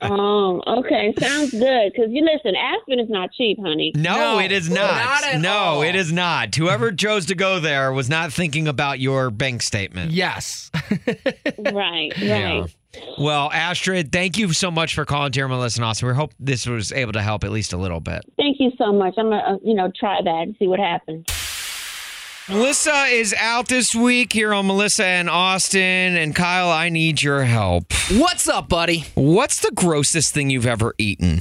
Um, 0.00 0.62
okay, 0.66 1.14
sounds 1.18 1.50
good. 1.50 1.92
Because 1.92 2.10
you 2.10 2.24
listen, 2.24 2.54
Aspen 2.56 3.00
is 3.00 3.08
not 3.10 3.32
cheap, 3.32 3.58
honey. 3.60 3.92
No, 3.94 4.14
No, 4.34 4.38
it 4.38 4.52
is 4.52 4.70
not 4.70 5.22
not. 5.32 5.40
no, 5.40 5.52
all. 5.52 5.82
it 5.82 5.94
is 5.94 6.12
not. 6.12 6.54
Whoever 6.54 6.92
chose 7.04 7.26
to 7.26 7.34
go 7.34 7.60
there 7.60 7.92
was 7.92 8.08
not 8.08 8.32
thinking 8.32 8.68
about 8.68 9.00
your 9.00 9.30
bank 9.30 9.62
statement. 9.62 10.12
yes. 10.12 10.70
Right, 11.58 11.58
right. 11.72 12.12
Yeah. 12.18 12.66
Well, 13.18 13.50
Astrid, 13.52 14.12
thank 14.12 14.38
you 14.38 14.52
so 14.52 14.70
much 14.70 14.94
for 14.94 15.04
calling 15.04 15.32
Dear 15.32 15.48
Melissa 15.48 15.80
and 15.80 15.84
Austin. 15.84 16.06
We 16.08 16.14
hope 16.14 16.32
this 16.38 16.64
was 16.66 16.92
able 16.92 17.12
to 17.14 17.22
help 17.22 17.42
at 17.42 17.50
least 17.50 17.72
a 17.72 17.76
little 17.76 17.98
bit. 17.98 18.22
Thank 18.36 18.58
you 18.60 18.70
so 18.78 18.92
much. 18.92 19.14
I'm 19.18 19.30
gonna, 19.30 19.42
uh, 19.54 19.56
you 19.64 19.74
know, 19.74 19.90
try 19.98 20.20
that 20.22 20.42
and 20.42 20.54
see 20.60 20.68
what 20.68 20.78
happens. 20.78 21.24
Melissa 22.48 23.04
is 23.04 23.34
out 23.38 23.68
this 23.68 23.94
week 23.94 24.34
here 24.34 24.52
on 24.52 24.66
Melissa 24.66 25.06
and 25.06 25.30
Austin. 25.30 25.80
And 25.80 26.36
Kyle, 26.36 26.68
I 26.68 26.90
need 26.90 27.22
your 27.22 27.44
help. 27.44 27.90
What's 28.10 28.46
up, 28.48 28.68
buddy? 28.68 29.06
What's 29.14 29.60
the 29.60 29.70
grossest 29.70 30.34
thing 30.34 30.50
you've 30.50 30.66
ever 30.66 30.94
eaten? 30.98 31.40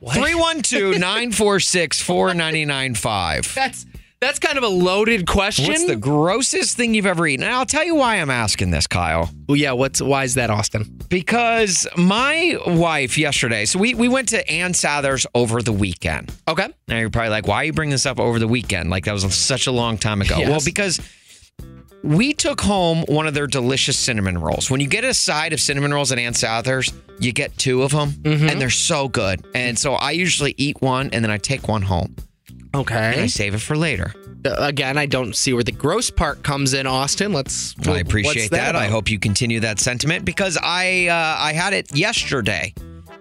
312 0.00 0.98
946 0.98 2.02
4995. 2.02 3.54
That's 3.54 3.86
that's 4.20 4.38
kind 4.38 4.56
of 4.58 4.64
a 4.64 4.68
loaded 4.68 5.26
question. 5.26 5.66
What's 5.68 5.86
the 5.86 5.96
grossest 5.96 6.76
thing 6.76 6.94
you've 6.94 7.06
ever 7.06 7.26
eaten? 7.26 7.44
And 7.44 7.54
I'll 7.54 7.66
tell 7.66 7.84
you 7.84 7.94
why 7.94 8.16
I'm 8.16 8.30
asking 8.30 8.70
this, 8.70 8.86
Kyle. 8.86 9.30
well, 9.48 9.56
yeah, 9.56 9.72
what's 9.72 10.00
why 10.00 10.24
is 10.24 10.34
that, 10.34 10.50
Austin? 10.50 10.98
Because 11.08 11.86
my 11.96 12.56
wife 12.66 13.18
yesterday, 13.18 13.64
so 13.66 13.78
we, 13.78 13.94
we 13.94 14.08
went 14.08 14.28
to 14.30 14.50
Ann 14.50 14.74
Sather's 14.74 15.26
over 15.34 15.60
the 15.62 15.72
weekend. 15.72 16.32
Okay. 16.48 16.68
Now 16.88 16.98
you're 16.98 17.10
probably 17.10 17.30
like, 17.30 17.46
why 17.46 17.56
are 17.56 17.64
you 17.64 17.72
bringing 17.72 17.92
this 17.92 18.06
up 18.06 18.18
over 18.18 18.38
the 18.38 18.48
weekend? 18.48 18.90
Like 18.90 19.04
that 19.04 19.12
was 19.12 19.34
such 19.34 19.66
a 19.66 19.72
long 19.72 19.98
time 19.98 20.22
ago. 20.22 20.38
Yes. 20.38 20.48
Well, 20.48 20.60
because 20.64 21.00
we 22.02 22.32
took 22.34 22.60
home 22.60 23.04
one 23.08 23.26
of 23.26 23.34
their 23.34 23.46
delicious 23.46 23.98
cinnamon 23.98 24.38
rolls. 24.38 24.70
When 24.70 24.80
you 24.80 24.86
get 24.86 25.02
a 25.04 25.12
side 25.14 25.52
of 25.52 25.60
cinnamon 25.60 25.92
rolls 25.92 26.12
at 26.12 26.18
Ann 26.18 26.34
Sather's, 26.34 26.92
you 27.18 27.32
get 27.32 27.56
two 27.58 27.82
of 27.82 27.90
them, 27.92 28.10
Mm-hmm. 28.10 28.48
and 28.48 28.60
they're 28.60 28.70
so 28.70 29.08
good. 29.08 29.44
And 29.54 29.78
so 29.78 29.94
I 29.94 30.12
usually 30.12 30.54
eat 30.56 30.80
one, 30.80 31.10
and 31.12 31.24
then 31.24 31.30
I 31.32 31.38
take 31.38 31.66
one 31.66 31.82
home, 31.82 32.14
and 32.80 32.90
I 32.98 33.08
Okay. 33.12 33.28
save 33.28 33.54
it 33.54 33.60
for 33.60 33.76
later. 33.76 34.12
Uh, 34.44 34.54
again, 34.58 34.96
I 34.98 35.06
don't 35.06 35.34
see 35.34 35.52
where 35.52 35.64
the 35.64 35.72
gross 35.72 36.10
part 36.10 36.42
comes 36.42 36.74
in, 36.74 36.86
Austin. 36.86 37.32
Let's. 37.32 37.74
I 37.86 37.98
appreciate 37.98 38.50
that. 38.52 38.76
I 38.76 38.86
hope 38.86 39.10
you 39.10 39.18
continue 39.18 39.60
that 39.60 39.80
sentiment 39.80 40.24
because 40.24 40.58
I 40.62 41.06
uh, 41.08 41.36
I 41.42 41.52
had 41.52 41.72
it 41.72 41.94
yesterday. 41.96 42.74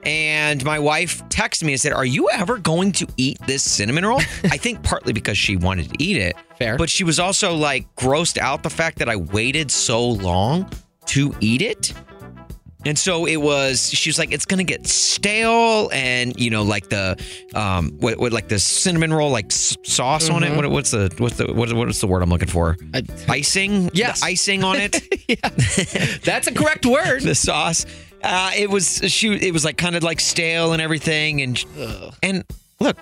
And 0.04 0.64
my 0.64 0.78
wife 0.78 1.24
texted 1.30 1.64
me 1.64 1.74
and 1.74 1.82
said, 1.82 1.92
Are 1.92 2.06
you 2.06 2.30
ever 2.30 2.60
going 2.60 2.92
to 2.94 3.08
eat 3.18 3.40
this 3.48 3.64
cinnamon 3.64 4.06
roll? 4.06 4.20
I 4.44 4.58
think 4.58 4.84
partly 4.84 5.14
because 5.14 5.36
she 5.36 5.56
wanted 5.58 5.90
to 5.90 5.96
eat 6.04 6.18
it. 6.18 6.36
Fair. 6.60 6.78
But 6.78 6.92
she 6.92 7.04
was 7.04 7.20
also 7.20 7.56
like 7.56 7.88
grossed 7.96 8.38
out 8.38 8.62
the 8.62 8.70
fact 8.70 9.00
that 9.00 9.10
I 9.10 9.16
waited 9.16 9.72
so 9.72 10.08
long 10.08 10.70
to 11.08 11.34
eat 11.40 11.64
it. 11.64 11.92
And 12.86 12.98
so 13.00 13.26
it 13.26 13.38
was, 13.38 13.90
she 13.90 14.10
was 14.10 14.20
like, 14.20 14.32
it's 14.32 14.46
going 14.46 14.60
to 14.60 14.64
get 14.64 14.86
stale. 14.86 15.90
And, 15.92 16.40
you 16.40 16.50
know, 16.52 16.64
like 16.64 16.90
the, 16.90 17.18
um, 17.56 17.92
what, 18.00 18.20
what 18.20 18.32
like 18.32 18.48
the 18.48 18.60
cinnamon 18.60 19.12
roll, 19.12 19.32
like 19.32 19.48
s- 19.48 19.76
sauce 19.84 20.30
on 20.30 20.44
it. 20.44 20.56
What, 20.56 20.70
what's 20.70 20.92
the, 20.92 21.14
what's 21.18 21.38
the, 21.38 21.52
what, 21.52 21.74
what's 21.74 22.00
the 22.00 22.08
word 22.08 22.22
I'm 22.22 22.30
looking 22.30 22.48
for? 22.48 22.78
I- 22.94 23.04
icing? 23.28 23.90
Yes. 23.94 24.20
The 24.22 24.28
icing 24.28 24.64
on 24.64 24.78
it. 24.80 25.02
yeah. 25.28 25.50
That's 26.24 26.46
a 26.48 26.54
correct 26.54 26.86
word. 26.86 27.22
the 27.24 27.34
sauce. 27.36 27.86
Uh, 28.24 28.52
it 28.56 28.70
was 28.70 29.02
she. 29.12 29.34
It 29.36 29.54
was 29.54 29.64
like 29.64 29.78
kind 29.78 29.96
of 29.96 30.02
like 30.02 30.20
stale 30.20 30.74
and 30.74 30.82
everything. 30.82 31.44
And 31.44 31.64
and 32.24 32.44
look, 32.80 32.98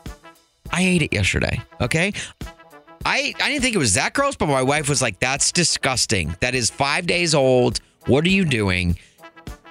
I 0.70 0.82
ate 0.84 1.02
it 1.02 1.14
yesterday. 1.14 1.62
Okay. 1.80 2.12
I 3.06 3.34
I 3.42 3.50
didn't 3.50 3.62
think 3.62 3.74
it 3.74 3.80
was 3.80 3.94
that 3.94 4.14
gross, 4.14 4.36
but 4.36 4.48
my 4.48 4.62
wife 4.62 4.90
was 4.90 5.02
like, 5.02 5.20
"That's 5.20 5.54
disgusting. 5.54 6.36
That 6.42 6.56
is 6.56 6.70
five 6.70 7.06
days 7.08 7.34
old. 7.34 7.80
What 8.06 8.26
are 8.26 8.30
you 8.30 8.44
doing?" 8.44 8.98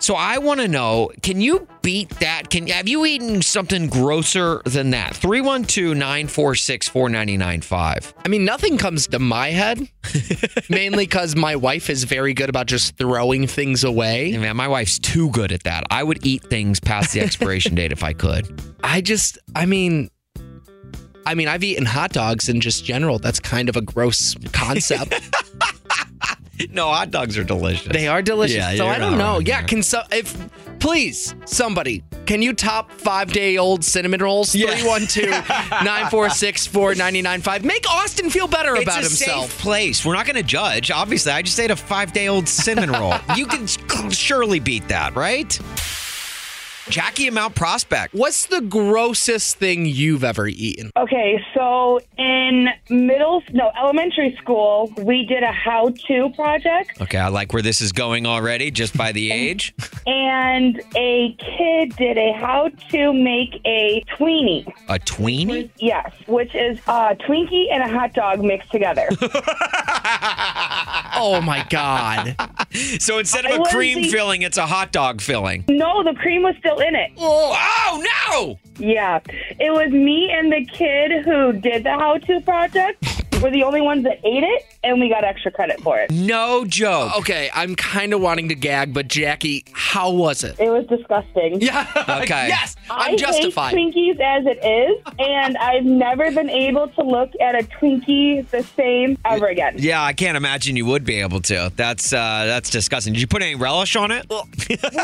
So 0.03 0.15
I 0.17 0.39
want 0.39 0.61
to 0.61 0.67
know, 0.67 1.13
can 1.23 1.41
you 1.41 1.69
beat 1.81 2.11
that? 2.19 2.51
Can 2.51 2.67
have 2.67 2.89
you 2.89 3.07
eaten 3.07 3.41
something 3.41 3.87
grosser 3.87 4.61
than 4.65 4.91
that? 4.91 5.15
312-946-4995. 5.15 8.13
I 8.25 8.29
mean, 8.29 8.45
nothing 8.45 8.79
comes 8.79 9.07
to 9.07 9.21
my 9.21 9.51
head, 9.51 9.89
mainly 10.69 11.05
because 11.05 11.37
my 11.37 11.55
wife 11.55 11.89
is 11.89 12.03
very 12.03 12.35
good 12.35 12.49
about 12.49 12.67
just 12.67 12.97
throwing 12.97 13.47
things 13.47 13.85
away. 13.85 14.37
Man, 14.37 14.57
my 14.57 14.67
wife's 14.67 14.99
too 14.99 15.31
good 15.31 15.53
at 15.53 15.63
that. 15.63 15.85
I 15.89 16.03
would 16.03 16.27
eat 16.27 16.43
things 16.47 16.81
past 16.81 17.13
the 17.13 17.21
expiration 17.21 17.77
date 17.77 17.93
if 17.93 18.03
I 18.03 18.13
could. 18.13 18.61
I 18.83 19.03
just, 19.03 19.39
I 19.55 19.67
mean, 19.67 20.11
I 21.27 21.37
mean, 21.37 21.47
I've 21.47 21.63
eaten 21.63 21.87
hot 21.87 22.13
dogs 22.13 22.49
in 22.49 22.61
just 22.61 22.85
general. 22.85 23.21
That's 23.21 23.39
kind 23.39 23.69
of 23.69 23.77
a 23.77 23.81
gross 23.81 24.35
concept. 24.53 25.15
No, 26.71 26.87
hot 26.89 27.11
dogs 27.11 27.37
are 27.39 27.45
delicious. 27.45 27.91
they 27.93 28.07
are 28.07 28.23
delicious. 28.23 28.57
Yeah, 28.57 28.77
so 28.77 28.87
I 28.87 28.99
don't 28.99 29.19
know. 29.19 29.41
Yeah, 29.41 29.59
there. 29.61 29.69
can 29.69 29.83
so 29.83 30.03
if 30.13 30.37
please 30.79 31.35
somebody 31.45 32.05
can 32.27 32.41
you 32.41 32.53
top 32.53 32.93
five 32.93 33.33
day 33.33 33.59
old 33.59 33.85
cinnamon 33.85 34.23
rolls? 34.23 34.55
Yeah. 34.55 34.69
312-946-4995. 34.75 37.65
Make 37.65 37.89
Austin 37.91 38.31
feel 38.31 38.47
better 38.47 38.77
it's 38.77 38.85
about 38.85 39.03
himself. 39.03 39.51
safe 39.51 39.61
place. 39.61 40.05
We're 40.05 40.15
not 40.15 40.27
going 40.27 40.37
to 40.37 40.43
judge. 40.43 40.91
Obviously, 40.91 41.33
I 41.33 41.43
just 41.43 41.59
ate 41.59 41.71
a 41.71 41.77
five 41.77 42.13
day 42.13 42.29
old 42.29 42.49
cinnamon 42.49 42.93
roll. 42.93 43.15
You 43.37 43.47
can 43.47 43.67
surely 43.67 44.61
beat 44.61 44.89
that, 44.89 45.17
right? 45.17 45.59
Jackie 46.89 47.27
and 47.27 47.35
Mount 47.35 47.55
Prospect. 47.55 48.13
What's 48.13 48.47
the 48.47 48.61
grossest 48.61 49.57
thing 49.57 49.87
you've 49.87 50.25
ever 50.25 50.49
eaten? 50.49 50.91
Okay, 50.97 51.41
so 51.55 52.01
in 52.19 52.69
middle, 52.91 53.43
no, 53.53 53.71
elementary 53.79 54.37
school, 54.41 54.93
we 54.99 55.25
did 55.25 55.43
a 55.43 55.53
how-to 55.53 56.31
project, 56.35 57.01
Okay, 57.01 57.19
I 57.19 57.29
like 57.29 57.53
where 57.53 57.63
this 57.63 57.81
is 57.81 57.93
going 57.93 58.27
already, 58.27 58.71
just 58.71 58.97
by 58.97 59.13
the 59.13 59.31
age. 59.31 59.75
and 60.07 60.81
a 60.97 61.37
kid 61.39 61.95
did 61.97 62.19
a 62.19 62.33
how-to 62.33 63.13
make 63.13 63.61
a 63.65 64.03
tweenie. 64.17 64.67
A 64.89 64.99
tweenie? 64.99 65.71
Yes, 65.79 66.13
which 66.27 66.55
is 66.55 66.79
a 66.89 67.15
Twinkie 67.17 67.67
and 67.73 67.83
a 67.83 67.89
hot 67.89 68.13
dog 68.13 68.43
mixed 68.43 68.71
together. 68.71 69.09
Oh 71.15 71.41
my 71.41 71.65
god. 71.71 72.35
So 72.99 73.19
instead 73.19 73.45
of 73.45 73.61
a 73.61 73.63
cream 73.65 74.03
the- 74.03 74.11
filling, 74.11 74.43
it's 74.43 74.57
a 74.57 74.67
hot 74.67 74.91
dog 74.93 75.21
filling. 75.21 75.65
no, 75.69 76.03
the 76.03 76.15
cream 76.15 76.43
was 76.43 76.55
still 76.59 76.72
in 76.79 76.95
it. 76.95 77.13
Oh, 77.19 77.57
oh 77.57 78.03
no! 78.31 78.59
Yeah, 78.79 79.21
it 79.27 79.73
was 79.73 79.91
me 79.91 80.31
and 80.31 80.53
the 80.53 80.65
kid 80.65 81.25
who 81.25 81.53
did 81.53 81.85
the 81.85 81.91
how-to 81.91 82.41
project. 82.41 83.05
We're 83.43 83.51
the 83.51 83.65
only 83.65 83.81
ones 83.81 84.05
that 84.05 84.21
ate 84.25 84.45
it, 84.45 84.67
and 84.85 85.01
we 85.01 85.09
got 85.09 85.25
extra 85.25 85.51
credit 85.51 85.81
for 85.81 85.99
it. 85.99 86.11
No 86.13 86.65
joke. 86.65 87.19
Okay, 87.19 87.51
I'm 87.53 87.75
kind 87.75 88.13
of 88.15 88.21
wanting 88.21 88.49
to 88.51 88.55
gag, 88.55 88.95
but 88.95 89.09
Jackie, 89.09 89.65
how 89.73 90.13
was 90.13 90.45
it? 90.45 90.59
It 90.61 90.71
was 90.71 90.87
disgusting. 90.87 91.61
Yeah. 91.61 91.87
Okay. 92.23 92.47
yes, 92.49 92.77
I'm 92.91 93.15
I 93.15 93.17
justified. 93.17 93.75
hate 93.75 93.95
Twinkies 93.95 94.21
as 94.21 94.45
it 94.47 94.65
is, 94.65 95.03
and 95.19 95.57
I've 95.57 95.85
never 95.85 96.31
been 96.31 96.51
able 96.51 96.89
to 96.89 97.03
look 97.03 97.31
at 97.41 97.55
a 97.55 97.63
Twinkie 97.67 98.49
the 98.51 98.63
same 98.63 99.19
ever 99.25 99.47
again. 99.47 99.75
Yeah, 99.79 100.03
I 100.03 100.13
can't 100.13 100.37
imagine 100.37 100.77
you 100.77 100.85
would 100.87 101.05
be 101.05 101.21
able 101.21 101.41
to. 101.43 101.73
That's 101.75 102.13
uh, 102.13 102.45
that's 102.47 102.71
disgusting. 102.71 103.13
Did 103.15 103.21
you 103.21 103.27
put 103.27 103.43
any 103.43 103.55
relish 103.55 103.97
on 103.97 104.11
it? 104.11 104.27
Well, 104.29 104.47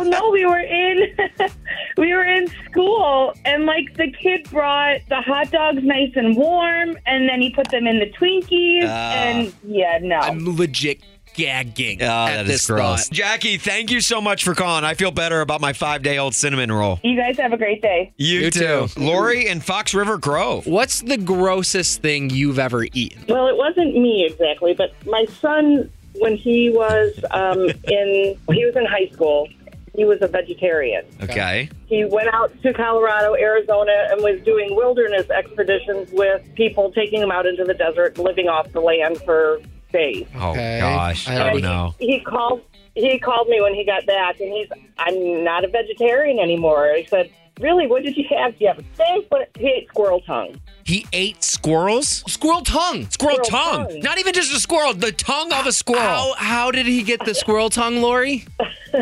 no, 0.04 0.30
we 0.30 0.44
were 0.44 0.60
in 0.60 1.16
we 1.96 2.12
were 2.14 2.24
in 2.24 2.48
school, 2.70 3.32
and 3.44 3.64
like 3.64 3.94
the 3.96 4.10
kid 4.12 4.48
brought 4.50 5.00
the 5.08 5.20
hot 5.20 5.50
dogs 5.50 5.82
nice 5.82 6.12
and 6.14 6.36
warm, 6.36 6.96
and 7.06 7.28
then 7.28 7.40
he 7.40 7.50
put 7.50 7.68
them 7.70 7.86
in 7.86 7.98
the 7.98 8.06
Twinkies, 8.28 8.84
Ah. 8.86 9.12
and 9.12 9.52
yeah, 9.66 9.98
no. 10.02 10.16
I'm 10.16 10.56
legit 10.56 11.00
gagging 11.34 12.02
Oh, 12.02 12.04
at 12.06 12.36
that 12.38 12.46
this 12.46 12.62
is 12.62 12.66
gross. 12.66 13.06
thought. 13.08 13.14
Jackie, 13.14 13.58
thank 13.58 13.90
you 13.92 14.00
so 14.00 14.20
much 14.20 14.42
for 14.42 14.54
calling. 14.54 14.84
I 14.84 14.94
feel 14.94 15.10
better 15.12 15.40
about 15.40 15.60
my 15.60 15.72
five 15.72 16.02
day 16.02 16.18
old 16.18 16.34
cinnamon 16.34 16.70
roll. 16.72 16.98
you 17.04 17.16
guys 17.16 17.38
have 17.38 17.52
a 17.52 17.56
great 17.56 17.80
day. 17.80 18.12
You, 18.16 18.40
You 18.40 18.50
too. 18.50 18.88
too. 18.88 19.00
Lori 19.00 19.46
in 19.46 19.60
Fox 19.60 19.94
River 19.94 20.18
Grove. 20.18 20.66
What's 20.66 21.00
the 21.00 21.16
grossest 21.16 22.02
thing 22.02 22.30
you've 22.30 22.58
ever 22.58 22.84
eaten? 22.92 23.24
Well, 23.28 23.46
it 23.46 23.56
wasn't 23.56 23.94
me 23.96 24.24
exactly, 24.26 24.74
but 24.74 24.92
my 25.06 25.26
son, 25.40 25.90
when 26.16 26.34
he 26.36 26.70
was 26.70 27.18
um, 27.30 27.66
in 27.84 28.36
he 28.52 28.64
was 28.66 28.74
in 28.74 28.84
high 28.86 29.08
school, 29.12 29.48
he 29.94 30.04
was 30.04 30.18
a 30.22 30.28
vegetarian. 30.28 31.04
Okay. 31.22 31.68
He 31.86 32.04
went 32.04 32.28
out 32.34 32.50
to 32.62 32.72
Colorado, 32.72 33.34
Arizona, 33.34 34.08
and 34.10 34.22
was 34.22 34.40
doing 34.42 34.74
wilderness 34.76 35.28
expeditions 35.30 36.10
with 36.12 36.42
people, 36.54 36.92
taking 36.92 37.20
them 37.20 37.30
out 37.30 37.46
into 37.46 37.64
the 37.64 37.74
desert, 37.74 38.18
living 38.18 38.48
off 38.48 38.70
the 38.72 38.80
land 38.80 39.18
for 39.22 39.60
days. 39.92 40.26
Oh 40.36 40.50
Okay. 40.50 40.80
gosh. 40.80 41.28
I 41.28 41.34
I 41.34 41.38
don't 41.38 41.52
don't 41.54 41.62
know. 41.62 41.94
He 41.98 42.20
called. 42.20 42.62
He 42.94 43.18
called 43.20 43.48
me 43.48 43.60
when 43.60 43.74
he 43.74 43.84
got 43.84 44.04
back, 44.06 44.40
and 44.40 44.52
he's, 44.52 44.66
"I'm 44.98 45.44
not 45.44 45.64
a 45.64 45.68
vegetarian 45.68 46.38
anymore." 46.40 46.92
He 46.96 47.04
said, 47.06 47.30
"Really? 47.60 47.86
What 47.86 48.02
did 48.02 48.16
you 48.16 48.24
have? 48.36 48.52
Do 48.58 48.64
you 48.64 48.68
have 48.68 48.78
a 48.78 48.84
steak?" 48.94 49.28
But 49.30 49.50
he 49.58 49.68
ate 49.68 49.88
squirrel 49.88 50.20
tongue. 50.20 50.60
He 50.84 51.06
ate 51.12 51.42
squirrels? 51.44 52.24
Squirrel 52.26 52.62
tongue. 52.62 53.08
Squirrel, 53.10 53.44
Squirrel 53.44 53.62
tongue. 53.62 53.88
tongue. 53.88 54.00
Not 54.00 54.18
even 54.18 54.32
just 54.32 54.54
a 54.54 54.60
squirrel, 54.60 54.94
the 54.94 55.12
tongue 55.12 55.52
of 55.52 55.66
a 55.66 55.72
squirrel. 55.72 56.00
How, 56.00 56.34
how 56.36 56.70
did 56.70 56.86
he 56.86 57.02
get 57.02 57.24
the 57.24 57.34
squirrel 57.34 57.68
tongue, 57.70 58.00
Lori? 58.00 58.46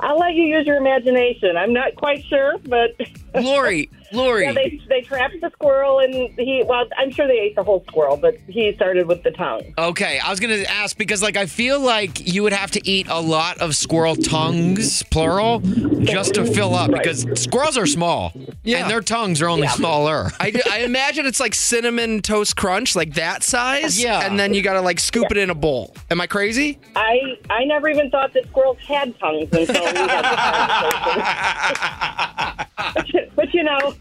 I'll 0.00 0.18
let 0.18 0.34
you 0.34 0.44
use 0.44 0.66
your 0.66 0.76
imagination. 0.76 1.56
I'm 1.56 1.72
not 1.72 1.96
quite 1.96 2.24
sure, 2.26 2.58
but 2.64 2.94
Lori, 3.34 3.90
Lori. 4.12 4.44
yeah, 4.44 4.52
they 4.52 4.80
they 4.88 5.00
trapped 5.02 5.40
the 5.40 5.50
squirrel, 5.50 6.00
and 6.00 6.14
he. 6.38 6.64
Well, 6.66 6.84
I'm 6.98 7.10
sure 7.10 7.26
they 7.26 7.38
ate 7.40 7.56
the 7.56 7.62
whole 7.62 7.84
squirrel, 7.88 8.16
but 8.16 8.36
he 8.48 8.72
started 8.74 9.06
with 9.06 9.22
the 9.22 9.30
tongue. 9.30 9.72
Okay, 9.78 10.18
I 10.18 10.30
was 10.30 10.40
gonna 10.40 10.62
ask 10.68 10.96
because 10.96 11.22
like 11.22 11.36
I 11.36 11.46
feel 11.46 11.80
like 11.80 12.26
you 12.26 12.42
would 12.42 12.52
have 12.52 12.70
to 12.72 12.88
eat 12.88 13.06
a 13.08 13.20
lot 13.20 13.58
of 13.60 13.76
squirrel 13.76 14.16
tongues, 14.16 15.02
plural, 15.04 15.60
just 16.00 16.34
to 16.34 16.44
fill 16.44 16.74
up 16.74 16.90
because 16.90 17.26
squirrels 17.40 17.76
are 17.76 17.86
small. 17.86 18.32
Yeah. 18.62 18.78
And 18.78 18.90
their 18.90 19.00
tongues 19.00 19.40
are 19.40 19.48
only 19.48 19.68
smaller. 19.68 20.30
I, 20.38 20.52
I 20.70 20.78
imagine 20.80 21.24
it's 21.26 21.40
like 21.40 21.54
cinnamon 21.54 22.20
toast 22.20 22.56
crunch, 22.56 22.94
like 22.94 23.14
that 23.14 23.42
size. 23.42 24.02
Yeah. 24.02 24.26
And 24.26 24.38
then 24.38 24.54
you 24.54 24.62
gotta 24.62 24.80
like 24.82 25.00
scoop 25.00 25.30
it 25.30 25.36
in 25.36 25.50
a 25.50 25.54
bowl. 25.54 25.94
Am 26.10 26.20
I 26.20 26.26
crazy? 26.26 26.78
I 26.96 27.38
I 27.48 27.64
never 27.64 27.88
even 27.88 28.10
thought 28.10 28.32
that 28.34 28.46
squirrels 28.48 28.78
had 28.78 29.18
tongues 29.18 29.48
until 29.52 29.66
we 29.66 29.98
had 29.98 30.24
this 30.24 31.78
conversation. 31.78 32.66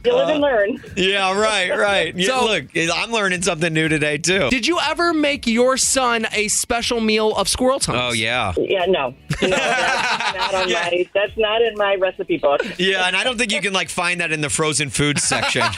but 0.03 0.05
you 0.05 0.11
know, 0.11 0.17
you 0.19 0.25
live 0.25 0.29
and 0.29 0.41
learn. 0.41 0.93
yeah, 0.95 1.39
right, 1.39 1.69
right. 1.77 2.15
Yeah, 2.19 2.27
So- 2.27 2.45
look, 2.45 2.65
I'm 2.75 3.11
learning 3.11 3.41
something 3.43 3.73
new 3.73 3.87
today 3.87 4.17
too. 4.17 4.49
Did 4.49 4.67
you 4.67 4.79
ever 4.79 5.13
make 5.13 5.47
your 5.47 5.77
son 5.77 6.27
a 6.31 6.47
special 6.49 6.99
meal 6.99 7.35
of 7.35 7.47
squirrel 7.47 7.79
tongues? 7.79 7.99
Oh 8.01 8.13
yeah. 8.13 8.53
Yeah, 8.57 8.85
no, 8.87 9.13
no, 9.41 9.47
that's 9.49 10.35
not 10.35 10.53
on 10.63 10.71
my. 10.71 11.09
That's 11.13 11.37
not 11.37 11.61
in 11.61 11.73
my 11.75 11.95
recipe 11.95 12.37
book. 12.37 12.61
Yeah, 12.77 13.07
and 13.07 13.15
I 13.15 13.23
don't 13.23 13.37
think 13.37 13.51
you 13.51 13.61
can 13.61 13.73
like 13.73 13.89
find 13.89 14.19
that 14.21 14.31
in 14.31 14.41
the 14.41 14.49
frozen 14.49 14.89
food 14.89 15.19
section. 15.19 15.63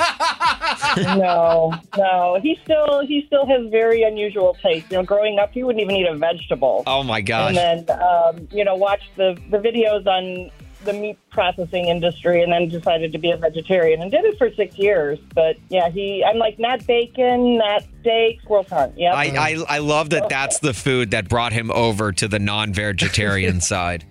No, 0.98 1.74
no, 1.98 2.40
he 2.42 2.58
still 2.64 3.06
he 3.06 3.24
still 3.28 3.46
has 3.46 3.68
very 3.72 4.04
unusual 4.04 4.58
taste. 4.62 4.88
You 4.92 4.98
know, 4.98 5.04
growing 5.04 5.40
up, 5.40 5.52
he 5.52 5.64
wouldn't 5.64 5.82
even 5.82 5.96
eat 5.96 6.08
a 6.08 6.16
vegetable. 6.16 6.84
Oh 6.88 7.04
my 7.04 7.22
gosh. 7.22 7.56
and 7.56 7.88
then 7.88 8.02
um, 8.02 8.48
you 8.52 8.64
know 8.66 8.76
watch 8.76 9.02
the 9.16 9.38
the 9.50 9.58
videos 9.58 10.06
on 10.08 10.52
the 10.84 10.94
meat 10.94 11.18
processing 11.30 11.88
industry 11.88 12.42
and 12.44 12.52
then 12.52 12.68
decided 12.68 13.12
to 13.12 13.18
be 13.18 13.32
a 13.32 13.38
vegetarian 13.38 14.02
and 14.02 14.12
did 14.12 14.26
it 14.26 14.38
for 14.38 14.52
six 14.54 14.78
years 14.78 15.20
but 15.36 15.56
yeah 15.70 15.90
he 15.90 16.24
i'm 16.26 16.38
like 16.38 16.58
not 16.60 16.86
bacon 16.88 17.58
not 17.58 17.84
steak 18.02 18.42
squirrel 18.42 18.64
tongue 18.64 18.94
yeah 18.98 19.14
I, 19.14 19.26
I 19.26 19.76
I 19.76 19.78
love 19.80 20.10
that 20.12 20.28
that's 20.30 20.60
the 20.60 20.74
food 20.74 21.12
that 21.12 21.30
brought 21.30 21.54
him 21.54 21.72
over 21.72 22.12
to 22.14 22.28
the 22.28 22.40
non-vegetarian 22.40 23.62
side. 23.72 24.06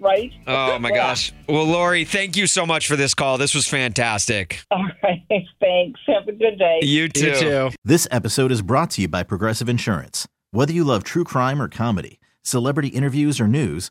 right 0.00 0.32
Oh 0.46 0.78
my 0.78 0.90
gosh. 0.90 1.32
Well, 1.48 1.64
Lori, 1.64 2.04
thank 2.04 2.36
you 2.36 2.46
so 2.46 2.66
much 2.66 2.86
for 2.88 2.96
this 2.96 3.14
call. 3.14 3.38
This 3.38 3.54
was 3.54 3.66
fantastic. 3.66 4.60
all 4.70 4.86
right 5.02 5.22
thanks 5.60 6.00
have 6.06 6.26
a 6.28 6.32
good 6.32 6.58
day 6.58 6.80
You 6.82 7.08
too. 7.08 7.26
You 7.28 7.34
too. 7.34 7.70
This 7.84 8.06
episode 8.10 8.50
is 8.52 8.62
brought 8.62 8.90
to 8.92 9.02
you 9.02 9.08
by 9.08 9.22
Progressive 9.22 9.68
Insurance. 9.68 10.26
Whether 10.50 10.72
you 10.72 10.84
love 10.84 11.04
true 11.04 11.24
crime 11.24 11.60
or 11.60 11.68
comedy, 11.68 12.18
celebrity 12.42 12.88
interviews 12.88 13.40
or 13.40 13.48
news, 13.48 13.90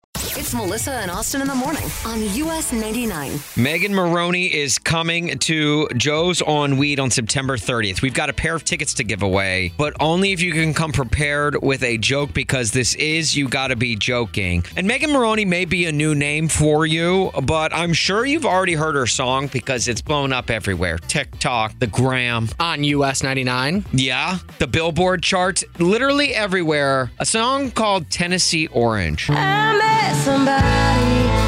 It's 0.51 0.57
It's 0.57 0.65
Melissa 0.65 0.91
and 0.91 1.09
Austin 1.09 1.39
in 1.39 1.47
the 1.47 1.55
morning 1.55 1.85
on 2.05 2.21
US 2.21 2.73
99. 2.73 3.39
Megan 3.55 3.95
Moroney 3.95 4.53
is 4.53 4.77
coming 4.77 5.39
to 5.39 5.87
Joe's 5.95 6.41
on 6.41 6.75
Weed 6.75 6.99
on 6.99 7.09
September 7.09 7.55
30th. 7.55 8.01
We've 8.01 8.13
got 8.13 8.29
a 8.29 8.33
pair 8.33 8.53
of 8.53 8.65
tickets 8.65 8.93
to 8.95 9.05
give 9.05 9.23
away, 9.23 9.71
but 9.77 9.95
only 10.01 10.33
if 10.33 10.41
you 10.41 10.51
can 10.51 10.73
come 10.73 10.91
prepared 10.91 11.55
with 11.63 11.83
a 11.83 11.97
joke 11.97 12.33
because 12.33 12.71
this 12.71 12.95
is 12.95 13.33
You 13.33 13.47
Gotta 13.47 13.77
Be 13.77 13.95
Joking. 13.95 14.65
And 14.75 14.85
Megan 14.85 15.13
Moroney 15.13 15.45
may 15.45 15.63
be 15.63 15.85
a 15.85 15.91
new 15.93 16.15
name 16.15 16.49
for 16.49 16.85
you, 16.85 17.31
but 17.43 17.73
I'm 17.73 17.93
sure 17.93 18.25
you've 18.25 18.45
already 18.45 18.73
heard 18.73 18.95
her 18.95 19.07
song 19.07 19.47
because 19.47 19.87
it's 19.87 20.01
blown 20.01 20.33
up 20.33 20.49
everywhere 20.49 20.97
TikTok, 20.97 21.79
the 21.79 21.87
gram. 21.87 22.49
On 22.59 22.83
US 22.83 23.23
99. 23.23 23.85
Yeah, 23.93 24.39
the 24.59 24.67
Billboard 24.67 25.23
charts, 25.23 25.63
literally 25.79 26.35
everywhere. 26.35 27.09
A 27.19 27.25
song 27.25 27.71
called 27.71 28.09
Tennessee 28.09 28.67
Orange. 28.67 29.29
I 29.29 29.77
met 29.77 30.40
somebody, 30.41 31.40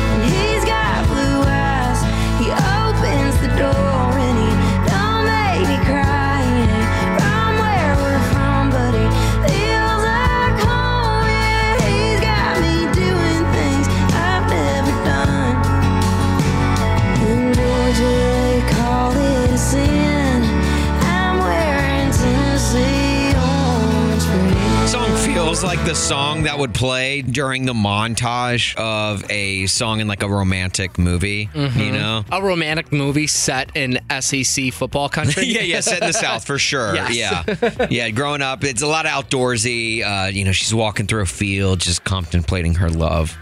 song 25.64 25.78
like 25.78 25.86
the 25.86 25.96
song 25.96 26.44
that 26.44 26.60
would 26.60 26.74
play 26.74 27.22
during 27.22 27.66
the 27.66 27.74
montage 27.74 28.76
of 28.76 29.24
a 29.32 29.66
song 29.68 30.02
in 30.02 30.08
like 30.10 30.22
a 30.22 30.28
romantic 30.28 30.98
movie, 30.98 31.50
you 31.54 31.92
know? 31.92 32.26
A 32.34 32.44
romantic 32.44 32.92
movie 32.92 33.28
set 33.28 33.72
in 33.76 33.98
SEC 34.20 34.74
football 34.74 35.08
country. 35.08 35.46
yeah, 35.46 35.62
yeah, 35.62 35.80
set 35.80 36.02
in 36.02 36.08
the 36.08 36.14
South 36.14 36.46
for 36.46 36.58
sure. 36.58 36.94
Yes. 37.04 37.16
Yeah. 37.16 37.88
Yeah, 37.90 38.10
growing 38.10 38.42
up, 38.42 38.64
it's 38.64 38.82
a 38.82 38.88
lot 38.88 39.06
of 39.06 39.12
outdoorsy. 39.12 40.04
Uh, 40.04 40.28
you 40.28 40.44
know, 40.44 40.52
she's 40.52 40.74
walking 40.74 41.08
through 41.08 41.22
a 41.22 41.26
field 41.26 41.80
just 41.80 42.04
contemplating 42.04 42.76
her 42.76 42.90
love. 42.90 43.36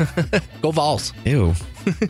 Go 0.61 0.71
Vols. 0.71 1.13
Ew. 1.25 1.53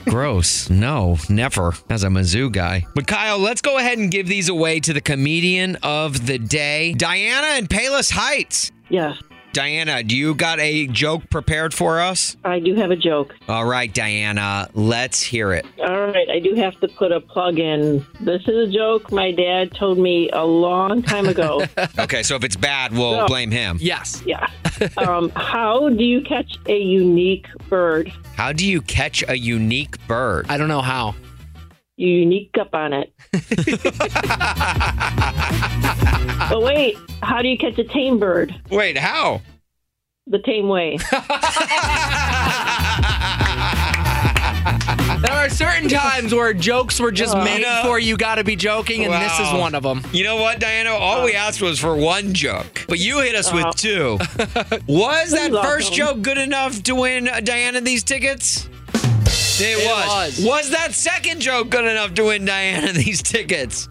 Gross. 0.05 0.69
No, 0.69 1.17
never. 1.29 1.73
As 1.89 2.03
a 2.03 2.07
Mizzou 2.07 2.51
guy. 2.51 2.85
But 2.95 3.07
Kyle, 3.07 3.39
let's 3.39 3.61
go 3.61 3.77
ahead 3.77 3.97
and 3.97 4.11
give 4.11 4.27
these 4.27 4.49
away 4.49 4.79
to 4.81 4.93
the 4.93 5.01
comedian 5.01 5.77
of 5.83 6.25
the 6.27 6.37
day, 6.37 6.93
Diana 6.93 7.57
in 7.57 7.67
Palos 7.67 8.09
Heights. 8.09 8.71
Yes. 8.89 9.17
Diana, 9.53 10.01
do 10.01 10.15
you 10.15 10.33
got 10.33 10.61
a 10.61 10.87
joke 10.87 11.29
prepared 11.29 11.73
for 11.73 11.99
us? 11.99 12.37
I 12.45 12.59
do 12.59 12.73
have 12.75 12.89
a 12.89 12.95
joke. 12.95 13.35
All 13.49 13.65
right, 13.65 13.93
Diana, 13.93 14.69
let's 14.73 15.21
hear 15.21 15.51
it. 15.51 15.65
All 15.79 16.07
right, 16.07 16.29
I 16.29 16.39
do 16.39 16.55
have 16.55 16.79
to 16.79 16.87
put 16.87 17.11
a 17.11 17.19
plug 17.19 17.59
in. 17.59 18.05
This 18.21 18.41
is 18.47 18.69
a 18.69 18.71
joke 18.71 19.11
my 19.11 19.31
dad 19.33 19.73
told 19.75 19.97
me 19.99 20.29
a 20.31 20.45
long 20.45 21.01
time 21.03 21.27
ago. 21.27 21.63
Okay, 21.99 22.23
so 22.23 22.35
if 22.35 22.43
it's 22.43 22.55
bad, 22.55 22.93
we'll 22.93 23.17
No. 23.17 23.25
blame 23.27 23.51
him. 23.51 23.77
Yes. 23.81 24.23
yeah. 24.25 24.47
Um, 24.97 25.29
how 25.35 25.89
do 25.89 26.03
you 26.03 26.21
catch 26.21 26.57
a 26.67 26.77
unique 26.79 27.47
bird? 27.69 28.11
How 28.35 28.51
do 28.53 28.65
you 28.65 28.81
catch 28.81 29.23
a 29.27 29.37
unique 29.37 29.95
bird? 30.07 30.45
I 30.49 30.57
don't 30.57 30.67
know 30.69 30.81
how. 30.81 31.15
You 32.01 32.07
unique 32.07 32.55
up 32.59 32.73
on 32.73 32.93
it. 32.93 33.13
but 36.49 36.63
wait, 36.63 36.97
how 37.21 37.43
do 37.43 37.47
you 37.47 37.55
catch 37.59 37.77
a 37.77 37.83
tame 37.83 38.17
bird? 38.17 38.55
Wait, 38.71 38.97
how? 38.97 39.39
The 40.25 40.39
tame 40.39 40.67
way. 40.67 40.97
There 45.21 45.33
are 45.33 45.49
certain 45.49 45.87
times 45.89 46.33
where 46.33 46.53
jokes 46.53 46.99
were 46.99 47.11
just 47.11 47.35
Uh, 47.35 47.43
made 47.43 47.59
You 47.59 47.65
know- 47.65 47.81
for 47.83 47.99
you 47.99 48.17
gotta 48.17 48.43
be 48.43 48.55
joking, 48.55 49.05
and 49.05 49.13
this 49.13 49.39
is 49.39 49.51
one 49.53 49.75
of 49.75 49.83
them. 49.83 50.03
You 50.11 50.23
know 50.23 50.37
what, 50.37 50.59
Diana? 50.59 50.91
All 50.91 51.23
we 51.23 51.33
asked 51.33 51.61
was 51.61 51.77
for 51.79 51.95
one 51.95 52.33
joke, 52.33 52.85
but 52.87 52.97
you 52.99 53.19
hit 53.19 53.35
us 53.35 53.51
Uh, 53.51 53.55
with 53.65 53.75
two. 53.75 54.17
was 54.87 55.31
that 55.37 55.51
first 55.63 55.91
awesome. 55.91 55.95
joke 55.95 56.21
good 56.23 56.37
enough 56.39 56.81
to 56.83 56.95
win 56.95 57.27
uh, 57.27 57.39
Diana 57.41 57.81
these 57.81 58.03
tickets? 58.03 58.67
It, 59.61 59.77
It 59.79 59.87
was. 59.87 60.37
was. 60.39 60.45
Was 60.45 60.69
that 60.71 60.93
second 60.93 61.39
joke 61.41 61.69
good 61.69 61.85
enough 61.85 62.13
to 62.15 62.23
win 62.25 62.45
Diana 62.45 62.91
these 62.93 63.21
tickets? 63.21 63.87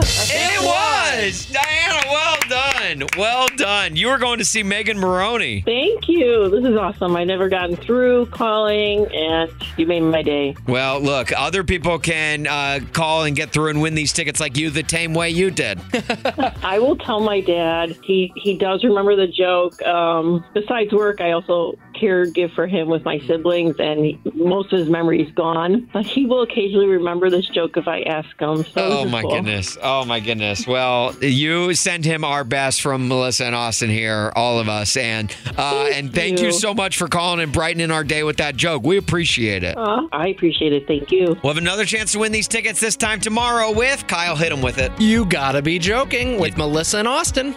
It 0.00 0.62
was. 0.62 1.46
Diana, 1.46 2.00
well 2.08 2.36
done. 2.48 3.08
Well 3.16 3.48
done. 3.56 3.96
You 3.96 4.08
were 4.08 4.18
going 4.18 4.38
to 4.38 4.44
see 4.44 4.62
Megan 4.62 4.98
Moroney. 4.98 5.62
Thank 5.62 6.08
you. 6.08 6.50
This 6.50 6.64
is 6.70 6.76
awesome. 6.76 7.16
I 7.16 7.24
never 7.24 7.48
gotten 7.48 7.74
through 7.74 8.26
calling, 8.26 9.06
and 9.14 9.50
you 9.78 9.86
made 9.86 10.00
my 10.00 10.22
day. 10.22 10.54
Well, 10.66 11.00
look, 11.00 11.32
other 11.32 11.64
people 11.64 11.98
can 11.98 12.46
uh, 12.46 12.80
call 12.92 13.24
and 13.24 13.34
get 13.34 13.50
through 13.50 13.68
and 13.70 13.80
win 13.80 13.94
these 13.94 14.12
tickets 14.12 14.40
like 14.40 14.56
you 14.58 14.68
the 14.70 14.84
same 14.86 15.14
way 15.14 15.30
you 15.30 15.50
did. 15.50 15.80
I 16.62 16.78
will 16.78 16.96
tell 16.96 17.20
my 17.20 17.40
dad. 17.40 17.96
He 18.04 18.30
he 18.36 18.56
does 18.58 18.84
remember 18.84 19.16
the 19.16 19.26
joke. 19.26 19.80
Um, 19.82 20.44
besides 20.52 20.92
work, 20.92 21.20
I 21.22 21.32
also 21.32 21.78
caregive 22.00 22.54
for 22.54 22.66
him 22.66 22.88
with 22.88 23.04
my 23.04 23.18
siblings, 23.20 23.76
and 23.78 24.04
he, 24.04 24.20
most 24.34 24.72
of 24.72 24.78
his 24.78 24.88
memory's 24.88 25.30
gone. 25.32 25.88
But 25.92 26.06
he 26.06 26.26
will 26.26 26.42
occasionally 26.42 26.86
remember 26.86 27.30
this 27.30 27.46
joke 27.48 27.76
if 27.76 27.88
I 27.88 28.02
ask 28.02 28.28
him. 28.40 28.64
So 28.64 28.70
Oh 28.76 29.04
my 29.06 29.22
cool. 29.22 29.32
goodness. 29.32 29.76
Oh 29.82 30.04
my 30.04 30.20
goodness. 30.20 30.66
Well, 30.66 31.14
you 31.22 31.74
send 31.74 32.04
him 32.04 32.24
our 32.24 32.44
best 32.44 32.80
from 32.80 33.08
Melissa 33.08 33.44
and 33.46 33.54
Austin 33.54 33.90
here, 33.90 34.32
all 34.36 34.58
of 34.60 34.68
us. 34.68 34.96
And 34.96 35.34
uh, 35.56 35.90
and 35.92 36.12
thank 36.14 36.40
you. 36.40 36.46
you. 36.46 36.52
so 36.52 36.72
much 36.74 36.96
for 36.96 37.08
calling 37.08 37.40
and 37.40 37.52
brightening 37.52 37.90
our 37.90 38.04
day 38.04 38.22
with 38.22 38.36
that 38.38 38.56
joke. 38.56 38.82
We 38.84 38.96
appreciate 38.96 39.62
it. 39.64 39.76
Uh, 39.76 40.06
I 40.12 40.28
appreciate 40.28 40.72
it. 40.72 40.86
Thank 40.86 41.10
you. 41.10 41.36
We'll 41.42 41.52
have 41.54 41.62
another 41.62 41.84
chance 41.84 42.12
to 42.12 42.18
win 42.20 42.32
these 42.32 42.48
tickets 42.48 42.80
this 42.80 42.96
time 42.96 43.20
tomorrow 43.20 43.72
with 43.72 44.06
Kyle. 44.06 44.36
Hit 44.36 44.52
him 44.52 44.62
with 44.62 44.78
it. 44.78 44.92
You 45.00 45.24
gotta 45.24 45.62
be 45.62 45.78
joking 45.78 46.38
with 46.40 46.56
Melissa 46.56 46.98
and 46.98 47.08
Austin. 47.08 47.54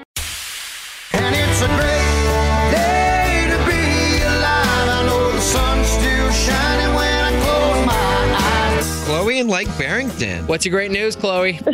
Eyes. 9.41 9.51
Chloe 9.57 9.63
in 9.65 9.67
Lake 9.67 9.77
Barrington. 9.77 10.45
What's 10.47 10.65
your 10.65 10.71
great 10.71 10.91
news, 10.91 11.15
Chloe? 11.15 11.59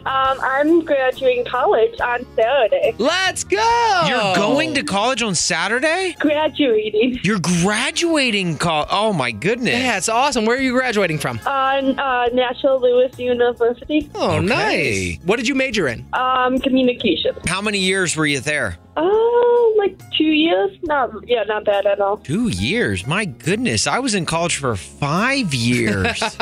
Um, 0.00 0.38
I'm 0.42 0.84
graduating 0.84 1.44
college 1.44 2.00
on 2.00 2.26
Saturday. 2.34 2.94
Let's 2.98 3.44
go. 3.44 4.02
You're 4.08 4.34
going 4.34 4.74
to 4.74 4.82
college 4.82 5.22
on 5.22 5.34
Saturday? 5.34 6.16
Graduating 6.18 7.20
You're 7.22 7.38
graduating 7.38 8.56
college. 8.58 8.88
Oh 8.90 9.12
my 9.12 9.30
goodness. 9.30 9.74
Yeah, 9.74 9.96
it's 9.98 10.08
awesome. 10.08 10.46
Where 10.46 10.56
are 10.56 10.60
you 10.60 10.72
graduating 10.72 11.18
from? 11.18 11.38
on 11.46 11.98
uh, 11.98 12.26
National 12.32 12.80
Louis 12.80 13.16
University. 13.18 14.10
Oh, 14.14 14.36
Okay. 14.38 14.46
nice. 14.46 15.18
What 15.24 15.36
did 15.36 15.46
you 15.46 15.54
major 15.54 15.86
in? 15.88 16.06
Um, 16.14 16.58
communication. 16.58 17.36
How 17.46 17.60
many 17.60 17.78
years 17.78 18.16
were 18.16 18.26
you 18.26 18.40
there? 18.40 18.78
Oh, 18.96 19.74
like 19.78 19.98
two 20.12 20.24
years? 20.24 20.76
Not 20.82 21.10
yeah, 21.28 21.44
not 21.44 21.64
bad 21.64 21.86
at 21.86 22.00
all. 22.00 22.18
Two 22.18 22.48
years. 22.48 23.06
My 23.06 23.24
goodness, 23.24 23.86
I 23.86 23.98
was 24.00 24.14
in 24.14 24.26
college 24.26 24.56
for 24.56 24.74
five 24.76 25.54
years, 25.54 26.20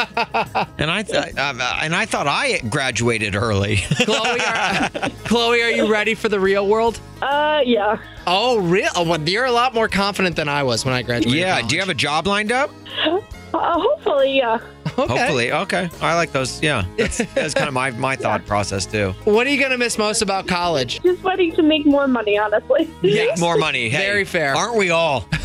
and 0.79 0.91
I 0.91 1.03
thought, 1.03 1.39
um, 1.39 1.61
and 1.61 1.95
I 1.95 2.07
thought 2.07 2.27
I 2.27 2.59
graduated 2.69 3.35
early. 3.37 3.77
Chloe, 3.77 4.41
are, 4.41 4.89
Chloe, 5.25 5.63
are 5.63 5.71
you 5.71 5.91
ready 5.91 6.15
for 6.15 6.29
the 6.29 6.41
real 6.41 6.67
world? 6.67 6.99
Uh, 7.21 7.61
yeah. 7.65 7.99
Oh, 8.27 8.59
real? 8.61 8.89
Oh, 8.97 9.05
well, 9.05 9.21
you're 9.21 9.45
a 9.45 9.53
lot 9.53 9.75
more 9.75 9.89
confident 9.89 10.35
than 10.37 10.49
I 10.49 10.63
was 10.63 10.85
when 10.85 10.95
I 10.95 11.03
graduated. 11.03 11.39
yeah. 11.41 11.61
Do 11.63 11.75
you 11.75 11.81
have 11.81 11.91
a 11.91 11.95
job 11.95 12.27
lined 12.27 12.51
up? 12.53 12.71
Uh, 13.07 13.21
hopefully, 13.55 14.37
yeah. 14.37 14.59
Okay. 15.09 15.17
Hopefully. 15.17 15.53
Okay. 15.53 15.89
I 16.03 16.15
like 16.17 16.33
those. 16.33 16.61
Yeah. 16.63 16.85
That's, 16.97 17.19
that's 17.35 17.55
kind 17.55 17.69
of 17.69 17.75
my 17.75 17.91
my 17.93 18.17
thought 18.17 18.45
process 18.47 18.85
too. 18.85 19.13
What 19.25 19.47
are 19.47 19.51
you 19.51 19.61
gonna 19.61 19.79
miss 19.79 19.97
most 19.97 20.23
about 20.23 20.47
college? 20.49 21.01
Just 21.03 21.23
wanting 21.23 21.53
to 21.55 21.63
make 21.63 21.87
more 21.87 22.09
money, 22.09 22.37
honestly. 22.37 22.91
Yes. 23.03 23.39
More 23.41 23.57
money. 23.57 23.89
Hey, 23.89 23.99
Very 24.07 24.25
fair. 24.25 24.55
Aren't 24.57 24.77
we 24.77 24.91
all? 24.91 25.21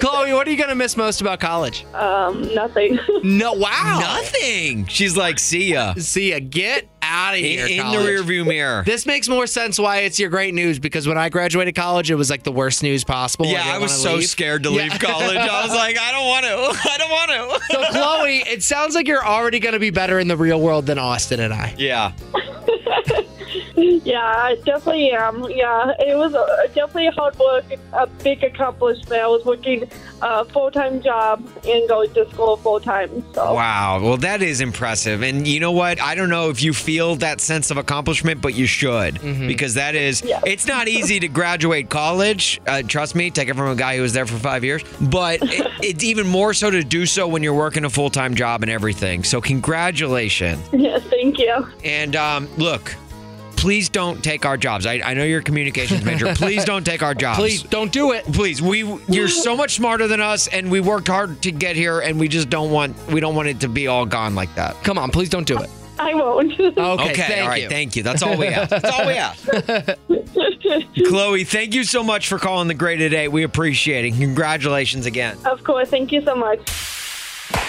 Chloe, 0.00 0.32
what 0.32 0.46
are 0.46 0.50
you 0.50 0.56
gonna 0.56 0.74
miss 0.74 0.96
most 0.96 1.20
about 1.20 1.40
college? 1.40 1.84
Um, 1.94 2.52
nothing. 2.54 2.98
No, 3.22 3.52
wow. 3.52 3.98
Nothing. 4.00 4.86
She's 4.86 5.16
like, 5.16 5.38
see 5.38 5.72
ya. 5.72 5.94
See 5.98 6.30
ya. 6.30 6.40
Get 6.48 6.88
out 7.02 7.34
of 7.34 7.40
here. 7.40 7.66
in 7.66 7.76
the 7.76 7.82
college. 7.82 8.06
rearview 8.08 8.46
mirror. 8.46 8.82
This 8.84 9.04
makes 9.06 9.28
more 9.28 9.46
sense 9.46 9.78
why 9.78 9.98
it's 9.98 10.18
your 10.18 10.30
great 10.30 10.54
news 10.54 10.78
because 10.78 11.06
when 11.06 11.18
I 11.18 11.28
graduated 11.28 11.74
college, 11.74 12.10
it 12.10 12.14
was 12.14 12.30
like 12.30 12.42
the 12.42 12.52
worst 12.52 12.82
news 12.82 13.04
possible. 13.04 13.46
yeah, 13.46 13.62
didn't 13.62 13.74
I 13.74 13.78
was 13.78 14.02
so 14.02 14.16
leave. 14.16 14.26
scared 14.28 14.62
to 14.64 14.70
Yeah. 14.70 14.82
leave 14.84 14.98
college. 15.00 15.36
I 15.36 15.62
was 15.66 15.74
like, 15.74 15.98
I 15.98 16.12
don't 16.12 16.26
want 16.26 16.44
to. 16.46 16.90
I 16.90 16.98
don't 16.98 17.10
want 17.10 17.60
to. 17.60 17.74
So, 17.74 17.84
Chloe, 17.92 18.38
it 18.54 18.62
sounds 18.62 18.94
like 18.94 19.08
you're 19.08 19.26
already 19.26 19.58
going 19.58 19.72
to 19.72 19.80
be 19.80 19.90
better 19.90 20.20
in 20.20 20.28
the 20.28 20.36
real 20.36 20.60
world 20.60 20.86
than 20.86 20.96
Austin 20.96 21.40
and 21.40 21.52
I. 21.52 21.74
Yeah. 21.76 22.12
Yeah, 23.76 24.20
I 24.24 24.56
definitely 24.64 25.10
am. 25.12 25.44
Yeah, 25.50 25.92
it 25.98 26.16
was 26.16 26.34
uh, 26.34 26.66
definitely 26.74 27.08
hard 27.08 27.36
work, 27.38 27.64
a 27.92 28.06
big 28.06 28.42
accomplishment. 28.44 29.20
I 29.20 29.26
was 29.26 29.44
working 29.44 29.88
a 30.22 30.44
full 30.44 30.70
time 30.70 31.02
job 31.02 31.46
and 31.66 31.88
going 31.88 32.12
to 32.14 32.30
school 32.30 32.56
full 32.56 32.80
time. 32.80 33.24
So 33.34 33.54
Wow. 33.54 34.00
Well, 34.02 34.16
that 34.18 34.42
is 34.42 34.60
impressive. 34.60 35.22
And 35.22 35.46
you 35.46 35.60
know 35.60 35.72
what? 35.72 36.00
I 36.00 36.14
don't 36.14 36.28
know 36.30 36.50
if 36.50 36.62
you 36.62 36.72
feel 36.72 37.16
that 37.16 37.40
sense 37.40 37.70
of 37.70 37.76
accomplishment, 37.76 38.40
but 38.40 38.54
you 38.54 38.66
should 38.66 39.20
because 39.46 39.74
that 39.74 39.94
is, 39.94 40.22
it's 40.46 40.66
not 40.66 40.88
easy 40.88 41.20
to 41.20 41.28
graduate 41.28 41.90
college. 41.90 42.60
Uh, 42.66 42.82
trust 42.82 43.14
me, 43.14 43.30
take 43.30 43.48
it 43.48 43.56
from 43.56 43.68
a 43.68 43.76
guy 43.76 43.96
who 43.96 44.02
was 44.02 44.12
there 44.12 44.26
for 44.26 44.38
five 44.38 44.64
years. 44.64 44.82
But 45.00 45.40
it, 45.42 45.66
it's 45.82 46.04
even 46.04 46.26
more 46.26 46.54
so 46.54 46.70
to 46.70 46.82
do 46.84 47.06
so 47.06 47.26
when 47.26 47.42
you're 47.42 47.54
working 47.54 47.84
a 47.84 47.90
full 47.90 48.10
time 48.10 48.34
job 48.34 48.62
and 48.62 48.70
everything. 48.70 49.24
So, 49.24 49.40
congratulations. 49.40 50.60
yeah, 50.72 50.98
thank 50.98 51.38
you. 51.38 51.66
And 51.84 52.16
um, 52.16 52.48
look, 52.56 52.94
please 53.64 53.88
don't 53.88 54.22
take 54.22 54.44
our 54.44 54.58
jobs. 54.58 54.84
I, 54.84 55.00
I 55.02 55.14
know 55.14 55.24
you're 55.24 55.40
a 55.40 55.42
communications 55.42 56.04
major. 56.04 56.34
Please 56.34 56.66
don't 56.66 56.84
take 56.84 57.02
our 57.02 57.14
jobs. 57.14 57.38
Please 57.38 57.62
don't 57.62 57.90
do 57.90 58.12
it. 58.12 58.22
Please, 58.26 58.60
we 58.60 58.84
you're 59.08 59.26
so 59.26 59.56
much 59.56 59.76
smarter 59.76 60.06
than 60.06 60.20
us, 60.20 60.48
and 60.48 60.70
we 60.70 60.80
worked 60.80 61.08
hard 61.08 61.40
to 61.44 61.50
get 61.50 61.74
here, 61.74 62.00
and 62.00 62.20
we 62.20 62.28
just 62.28 62.50
don't 62.50 62.70
want 62.70 62.94
we 63.06 63.20
don't 63.20 63.34
want 63.34 63.48
it 63.48 63.60
to 63.60 63.68
be 63.68 63.86
all 63.86 64.04
gone 64.04 64.34
like 64.34 64.54
that. 64.56 64.76
Come 64.84 64.98
on, 64.98 65.10
please 65.10 65.30
don't 65.30 65.46
do 65.46 65.58
it. 65.58 65.70
I 65.98 66.12
won't. 66.12 66.52
Okay, 66.60 67.14
thank 67.14 67.42
all 67.42 67.48
right, 67.48 67.62
you. 67.62 67.68
thank 67.70 67.96
you. 67.96 68.02
That's 68.02 68.22
all 68.22 68.36
we 68.36 68.48
ask. 68.48 68.68
That's 68.68 68.90
all 68.90 69.06
we 69.06 69.14
ask. 69.14 69.48
Chloe, 71.08 71.44
thank 71.44 71.74
you 71.74 71.84
so 71.84 72.02
much 72.02 72.28
for 72.28 72.38
calling 72.38 72.68
the 72.68 72.74
Great 72.74 72.98
Today. 72.98 73.28
We 73.28 73.44
appreciate 73.44 74.04
it. 74.04 74.18
Congratulations 74.18 75.06
again. 75.06 75.38
Of 75.46 75.64
course, 75.64 75.88
thank 75.88 76.12
you 76.12 76.22
so 76.22 76.36
much. 76.36 76.60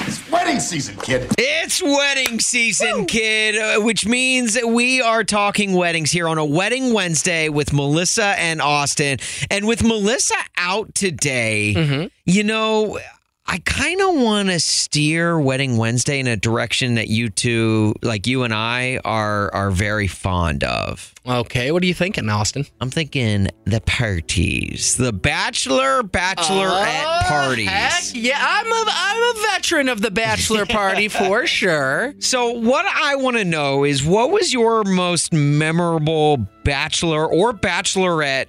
It's 0.08 0.30
wedding 0.32 0.60
season, 0.60 0.96
kid. 0.98 1.32
It's 1.38 1.82
wedding 1.82 2.40
season, 2.40 3.06
kid, 3.06 3.56
uh, 3.56 3.82
which 3.82 4.06
means 4.06 4.58
we 4.66 5.02
are 5.02 5.24
talking 5.24 5.74
weddings 5.74 6.12
here 6.12 6.28
on 6.28 6.38
a 6.38 6.46
Wedding 6.46 6.94
Wednesday 6.94 7.50
with 7.50 7.74
Melissa 7.74 8.36
and 8.40 8.62
Austin. 8.62 9.20
And 9.50 9.68
with 9.68 9.84
Melissa 9.84 10.36
out 10.58 10.94
today, 10.96 12.10
you 12.26 12.44
know, 12.44 13.00
I 13.48 13.60
kind 13.60 14.02
of 14.02 14.16
want 14.16 14.50
to 14.50 14.60
steer 14.60 15.40
Wedding 15.40 15.78
Wednesday 15.78 16.20
in 16.20 16.26
a 16.26 16.36
direction 16.36 16.96
that 16.96 17.10
you 17.10 17.30
two, 17.30 17.94
like 18.02 18.26
you 18.26 18.44
and 18.44 18.54
I, 18.54 19.00
are 19.06 19.54
are 19.54 19.70
very 19.70 20.08
fond 20.08 20.64
of. 20.64 21.14
Okay, 21.28 21.72
what 21.72 21.84
are 21.84 21.86
you 21.86 21.94
thinking, 21.94 22.28
Austin? 22.28 22.66
I'm 22.82 22.90
thinking 22.90 23.50
the 23.66 23.82
parties, 23.82 24.98
the 24.98 25.14
bachelor 25.14 26.02
bachelorette 26.02 27.04
oh, 27.06 27.22
parties. 27.28 27.68
Oh, 27.68 27.72
Heck 27.72 28.04
yeah, 28.16 28.40
I'm 28.42 28.72
a 28.72 28.84
I'm 28.88 29.36
a 29.36 29.40
veteran 29.52 29.90
of 29.90 30.02
the 30.02 30.12
bachelor 30.12 30.66
party 30.68 31.08
for 31.08 31.46
sure. 31.46 32.16
So, 32.20 32.50
what 32.50 32.86
I 32.88 33.16
want 33.16 33.38
to 33.38 33.46
know 33.46 33.84
is 33.84 34.04
what 34.04 34.32
was 34.32 34.54
your 34.54 34.84
most 34.86 35.34
memorable 35.34 36.38
bachelor 36.64 37.28
or 37.28 37.54
bachelorette 37.54 38.48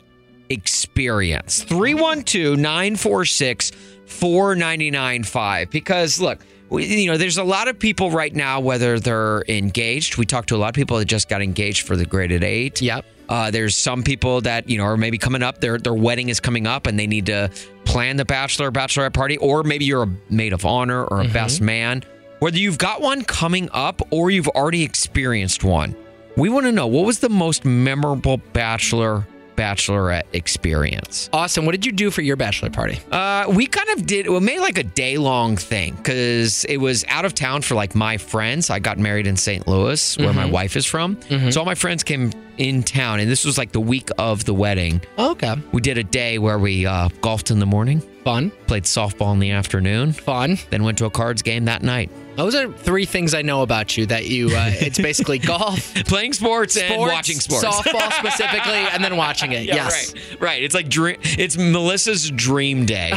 experience? 0.49 1.65
312 1.65 2.59
946 2.59 3.73
4995. 4.07 5.71
Because, 5.71 6.21
look, 6.21 6.39
we, 6.69 6.85
you 7.03 7.11
know, 7.11 7.17
there's 7.17 7.39
a 7.39 7.45
lot 7.45 7.69
of 7.69 7.79
people 7.79 8.11
right 8.11 8.35
now, 8.35 8.61
whether 8.61 8.99
they're 8.99 9.43
engaged. 9.49 10.17
We 10.17 10.27
talked 10.27 10.49
to 10.51 10.57
a 10.57 10.59
lot 10.59 10.69
of 10.69 10.75
people 10.75 10.99
that 10.99 11.05
just 11.05 11.29
got 11.29 11.43
engaged 11.43 11.87
for 11.87 11.97
the 11.97 12.05
graded 12.07 12.43
eight. 12.43 12.81
Yep. 12.83 13.05
Uh, 13.29 13.51
there's 13.51 13.77
some 13.77 14.03
people 14.05 14.41
that 14.43 14.69
you 14.69 14.79
know 14.79 14.85
are 14.85 14.97
maybe 14.97 15.19
coming 15.19 15.43
up. 15.43 15.61
Their 15.61 15.79
their 15.79 15.95
wedding 15.95 16.29
is 16.29 16.39
coming 16.39 16.67
up, 16.67 16.87
and 16.87 16.97
they 16.99 17.09
need 17.09 17.27
to 17.27 17.51
plan 17.85 18.17
the 18.17 18.25
bachelor 18.25 18.71
bachelorette 18.71 19.15
party. 19.15 19.37
Or 19.39 19.65
maybe 19.65 19.85
you're 19.85 20.05
a 20.05 20.11
maid 20.31 20.53
of 20.53 20.65
honor 20.65 21.05
or 21.05 21.21
a 21.21 21.25
Mm-hmm. 21.25 21.33
best 21.33 21.61
man. 21.61 22.05
Whether 22.39 22.59
you've 22.59 22.79
got 22.79 23.01
one 23.01 23.25
coming 23.25 23.69
up 23.73 24.01
or 24.13 24.31
you've 24.31 24.47
already 24.49 24.83
experienced 24.85 25.65
one, 25.65 25.97
we 26.37 26.49
want 26.51 26.67
to 26.67 26.73
know 26.73 26.87
what 26.87 27.05
was 27.07 27.19
the 27.19 27.29
most 27.31 27.65
memorable 27.65 28.37
bachelor 28.53 29.27
bachelorette 29.57 30.25
experience. 30.33 31.29
Awesome. 31.33 31.65
what 31.67 31.73
did 31.73 31.85
you 31.87 31.93
do 31.93 32.11
for 32.11 32.23
your 32.23 32.37
bachelor 32.37 32.71
party? 32.71 32.99
Uh, 33.11 33.47
we 33.49 33.67
kind 33.67 33.89
of 33.99 34.07
did. 34.07 34.29
We 34.29 34.39
made 34.41 34.61
like 34.61 34.79
a 34.79 34.83
day 34.83 35.17
long 35.19 35.57
thing 35.57 35.95
because 35.97 36.65
it 36.67 36.77
was 36.79 37.05
out 37.09 37.25
of 37.25 37.35
town 37.35 37.63
for 37.63 37.75
like 37.75 37.95
my 37.95 38.17
friends. 38.19 38.71
I 38.71 38.79
got 38.79 38.99
married 38.99 39.27
in 39.27 39.37
St. 39.37 39.67
Louis, 39.67 40.19
where 40.19 40.33
my 40.33 40.45
Mhm. 40.45 40.51
wife 40.51 40.77
is 40.77 40.87
from. 40.87 41.19
So 41.51 41.61
all 41.61 41.67
my 41.67 41.75
friends 41.75 42.03
came 42.03 42.33
in 42.59 42.83
town, 42.83 43.21
and 43.21 43.31
this 43.31 43.45
was 43.45 43.59
like 43.59 43.73
the 43.73 43.81
week 43.81 44.09
of 44.19 44.45
the 44.45 44.55
wedding. 44.55 45.01
Okay. 45.19 45.55
We 45.73 45.81
did 45.81 45.99
a 45.99 46.05
day 46.05 46.39
where 46.39 46.59
we 46.59 46.87
uh, 46.87 47.09
golfed 47.21 47.51
in 47.51 47.59
the 47.59 47.67
morning. 47.67 48.03
Fun. 48.27 48.51
Played 48.67 48.83
softball 48.83 49.33
in 49.35 49.39
the 49.39 49.53
afternoon. 49.53 50.11
Fun. 50.11 50.59
Then 50.71 50.83
went 50.83 50.99
to 50.99 51.05
a 51.05 51.11
cards 51.11 51.43
game 51.43 51.67
that 51.67 51.85
night. 51.85 52.11
Those 52.35 52.57
are 52.57 52.73
three 52.73 53.05
things 53.05 53.35
I 53.35 53.43
know 53.43 53.63
about 53.63 53.97
you. 53.97 54.05
That 54.07 54.27
you, 54.27 54.49
uh, 54.49 54.69
it's 54.73 54.99
basically 54.99 55.39
golf, 55.39 55.95
playing 56.07 56.33
sports, 56.33 56.77
and 56.77 57.01
watching 57.01 57.39
sports. 57.39 57.65
softball 57.65 58.13
specifically, 58.19 58.73
and 58.73 59.05
then 59.05 59.17
watching 59.17 59.53
it. 59.53 59.63
Yeah, 59.63 59.77
yes. 59.77 60.13
right, 60.13 60.41
right. 60.41 60.63
It's 60.65 60.75
like 60.75 60.89
dream. 60.89 61.19
It's 61.23 61.57
Melissa's 61.57 62.29
dream 62.33 62.85
day. 62.85 63.13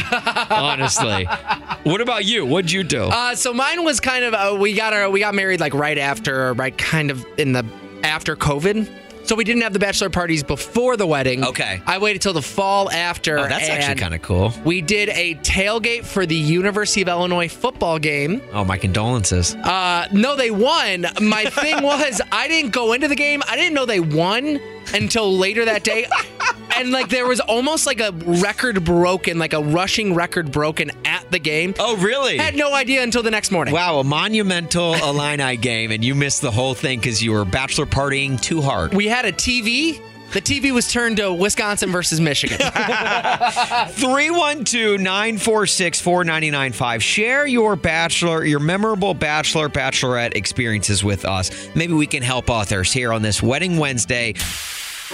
honestly, 0.48 1.24
what 1.82 2.00
about 2.00 2.24
you? 2.24 2.46
What'd 2.46 2.70
you 2.70 2.84
do? 2.84 3.06
Uh, 3.06 3.34
so 3.34 3.52
mine 3.52 3.82
was 3.82 3.98
kind 3.98 4.24
of 4.24 4.32
uh, 4.32 4.56
we 4.60 4.74
got 4.74 4.92
our 4.92 5.10
we 5.10 5.18
got 5.18 5.34
married 5.34 5.58
like 5.58 5.74
right 5.74 5.98
after, 5.98 6.52
right 6.52 6.78
kind 6.78 7.10
of 7.10 7.26
in 7.36 7.50
the 7.50 7.66
after 8.04 8.36
COVID. 8.36 8.88
So 9.24 9.34
we 9.36 9.44
didn't 9.44 9.62
have 9.62 9.72
the 9.72 9.78
bachelor 9.78 10.10
parties 10.10 10.42
before 10.42 10.96
the 10.96 11.06
wedding. 11.06 11.44
Okay. 11.44 11.80
I 11.86 11.98
waited 11.98 12.22
till 12.22 12.32
the 12.32 12.42
fall 12.42 12.90
after. 12.90 13.38
Oh, 13.38 13.46
that's 13.48 13.68
actually 13.68 14.00
kind 14.00 14.14
of 14.14 14.22
cool. 14.22 14.52
We 14.64 14.80
did 14.80 15.08
a 15.10 15.34
tailgate 15.36 16.04
for 16.04 16.26
the 16.26 16.34
University 16.34 17.02
of 17.02 17.08
Illinois 17.08 17.48
football 17.48 17.98
game. 17.98 18.42
Oh, 18.52 18.64
my 18.64 18.76
condolences. 18.78 19.54
Uh, 19.54 20.08
no, 20.12 20.36
they 20.36 20.50
won. 20.50 21.06
My 21.20 21.44
thing 21.50 21.82
was 21.82 22.20
I 22.32 22.48
didn't 22.48 22.72
go 22.72 22.92
into 22.92 23.08
the 23.08 23.16
game. 23.16 23.42
I 23.48 23.56
didn't 23.56 23.74
know 23.74 23.86
they 23.86 24.00
won 24.00 24.58
until 24.94 25.36
later 25.36 25.64
that 25.64 25.84
day. 25.84 26.06
And 26.76 26.92
like 26.92 27.08
there 27.10 27.26
was 27.26 27.40
almost 27.40 27.84
like 27.84 28.00
a 28.00 28.10
record 28.12 28.84
broken, 28.84 29.38
like 29.38 29.52
a 29.52 29.60
rushing 29.60 30.14
record 30.14 30.50
broken 30.50 30.90
at 31.04 31.30
the 31.30 31.38
game. 31.38 31.74
Oh, 31.78 31.96
really? 31.98 32.38
Had 32.38 32.54
no 32.54 32.72
idea 32.72 33.02
until 33.02 33.22
the 33.22 33.30
next 33.30 33.50
morning. 33.50 33.74
Wow, 33.74 33.98
a 33.98 34.04
monumental 34.04 34.94
Illini 35.04 35.58
game, 35.58 35.90
and 35.90 36.02
you 36.02 36.14
missed 36.14 36.40
the 36.40 36.50
whole 36.50 36.72
thing 36.72 36.98
because 36.98 37.22
you 37.22 37.32
were 37.32 37.44
bachelor 37.44 37.84
partying 37.84 38.40
too 38.40 38.62
hard. 38.62 38.94
We 38.94 39.08
had 39.08 39.26
a 39.26 39.32
TV. 39.32 40.00
The 40.32 40.40
TV 40.40 40.72
was 40.72 40.90
turned 40.90 41.18
to 41.18 41.32
Wisconsin 41.34 41.90
versus 41.90 42.18
Michigan. 42.18 42.56
312 43.90 45.00
946 45.00 46.00
4995. 46.00 47.02
Share 47.02 47.46
your 47.46 47.76
bachelor, 47.76 48.44
your 48.44 48.60
memorable 48.60 49.12
bachelor, 49.12 49.68
bachelorette 49.68 50.34
experiences 50.36 51.04
with 51.04 51.24
us. 51.24 51.68
Maybe 51.74 51.92
we 51.92 52.06
can 52.06 52.22
help 52.22 52.48
authors 52.48 52.92
here 52.92 53.12
on 53.12 53.22
this 53.22 53.42
Wedding 53.42 53.76
Wednesday. 53.76 54.34